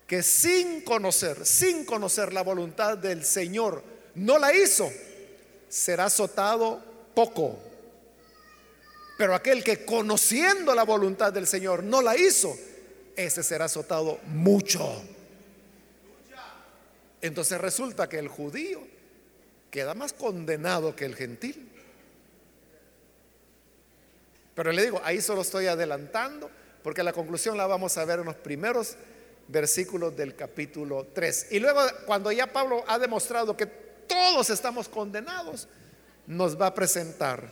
[0.06, 3.82] que sin conocer, sin conocer la voluntad del Señor,
[4.14, 4.90] no la hizo,
[5.68, 6.82] será azotado
[7.14, 7.58] poco.
[9.18, 12.56] Pero aquel que conociendo la voluntad del Señor no la hizo,
[13.16, 15.02] ese será azotado mucho.
[17.20, 18.80] Entonces resulta que el judío
[19.70, 21.68] queda más condenado que el gentil.
[24.58, 26.50] Pero le digo, ahí solo estoy adelantando,
[26.82, 28.96] porque la conclusión la vamos a ver en los primeros
[29.46, 31.52] versículos del capítulo 3.
[31.52, 35.68] Y luego, cuando ya Pablo ha demostrado que todos estamos condenados,
[36.26, 37.48] nos va a presentar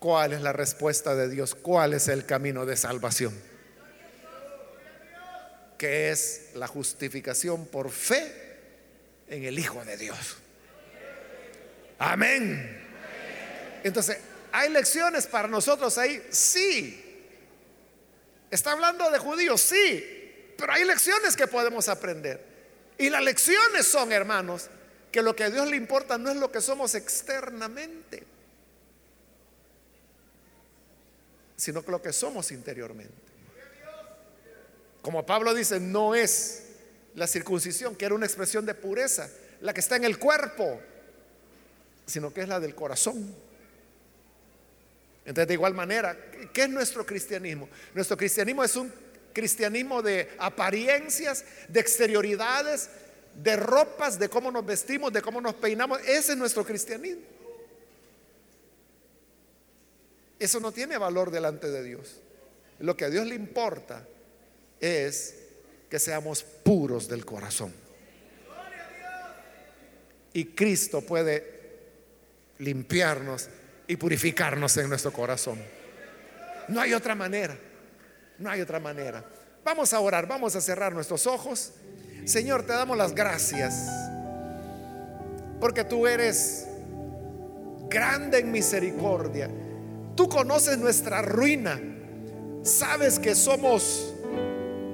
[0.00, 3.32] cuál es la respuesta de Dios, cuál es el camino de salvación,
[5.78, 8.58] que es la justificación por fe
[9.28, 10.38] en el Hijo de Dios.
[12.00, 12.84] Amén.
[13.84, 14.18] Entonces,
[14.56, 16.26] ¿Hay lecciones para nosotros ahí?
[16.30, 16.98] Sí.
[18.50, 19.60] ¿Está hablando de judíos?
[19.60, 20.54] Sí.
[20.56, 22.42] Pero hay lecciones que podemos aprender.
[22.96, 24.70] Y las lecciones son, hermanos,
[25.12, 28.24] que lo que a Dios le importa no es lo que somos externamente,
[31.54, 33.12] sino que lo que somos interiormente.
[35.02, 36.62] Como Pablo dice, no es
[37.14, 39.28] la circuncisión, que era una expresión de pureza,
[39.60, 40.80] la que está en el cuerpo,
[42.06, 43.44] sino que es la del corazón.
[45.26, 46.16] Entonces, de igual manera,
[46.52, 47.68] ¿qué es nuestro cristianismo?
[47.94, 48.92] Nuestro cristianismo es un
[49.32, 52.88] cristianismo de apariencias, de exterioridades,
[53.34, 56.00] de ropas, de cómo nos vestimos, de cómo nos peinamos.
[56.06, 57.22] Ese es nuestro cristianismo.
[60.38, 62.20] Eso no tiene valor delante de Dios.
[62.78, 64.06] Lo que a Dios le importa
[64.80, 65.34] es
[65.90, 67.72] que seamos puros del corazón.
[70.32, 71.56] Y Cristo puede
[72.58, 73.48] limpiarnos
[73.86, 75.58] y purificarnos en nuestro corazón.
[76.68, 77.56] No hay otra manera,
[78.38, 79.24] no hay otra manera.
[79.64, 81.72] Vamos a orar, vamos a cerrar nuestros ojos.
[82.24, 83.88] Señor, te damos las gracias
[85.60, 86.66] porque tú eres
[87.88, 89.48] grande en misericordia.
[90.14, 91.80] Tú conoces nuestra ruina.
[92.62, 94.14] Sabes que somos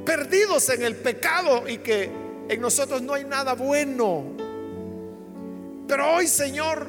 [0.04, 2.10] perdidos en el pecado y que
[2.48, 4.36] en nosotros no hay nada bueno.
[5.88, 6.86] Pero hoy, Señor,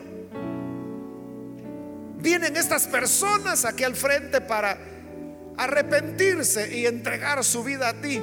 [2.23, 4.77] vienen estas personas aquí al frente para
[5.57, 8.21] arrepentirse y entregar su vida a ti.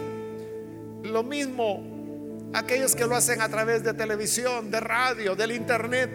[1.04, 6.10] Lo mismo aquellos que lo hacen a través de televisión, de radio, del internet.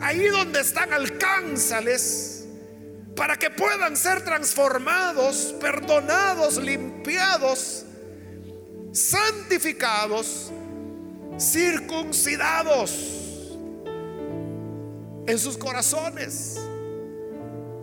[0.00, 2.46] Ahí donde están, alcánzales
[3.14, 7.84] para que puedan ser transformados, perdonados, limpiados,
[8.92, 10.50] santificados,
[11.38, 12.90] circuncidados
[15.26, 16.58] en sus corazones.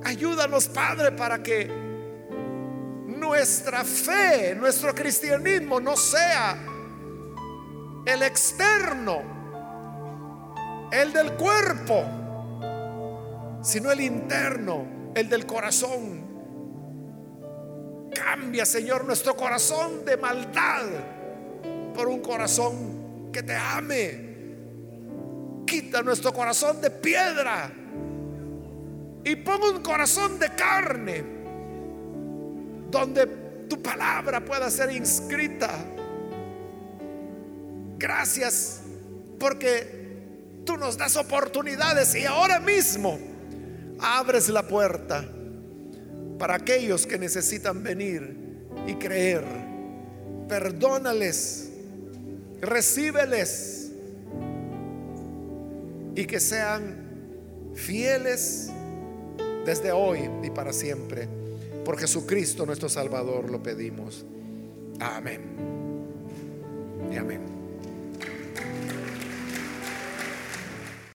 [0.07, 1.69] Ayúdanos, Padre, para que
[3.07, 6.57] nuestra fe, nuestro cristianismo no sea
[8.05, 9.21] el externo,
[10.93, 12.05] el del cuerpo,
[13.61, 16.25] sino el interno, el del corazón.
[18.15, 20.85] Cambia, Señor, nuestro corazón de maldad
[21.93, 24.25] por un corazón que te ame.
[25.65, 27.86] Quita nuestro corazón de piedra
[29.27, 31.21] y pon un corazón de carne
[32.89, 33.27] donde
[33.67, 35.69] tu palabra pueda ser inscrita.
[37.97, 38.79] Gracias
[39.37, 43.19] porque tú nos das oportunidades y ahora mismo
[43.99, 45.25] abres la puerta
[46.39, 48.33] para aquellos que necesitan venir
[48.87, 49.43] y creer.
[50.47, 51.69] Perdónales,
[52.61, 53.91] recíbeles
[56.15, 58.71] y que sean fieles
[59.67, 61.27] desde hoy y para siempre.
[61.83, 64.25] Por Jesucristo nuestro Salvador lo pedimos.
[64.97, 65.41] Amén.
[67.11, 67.41] Y amén.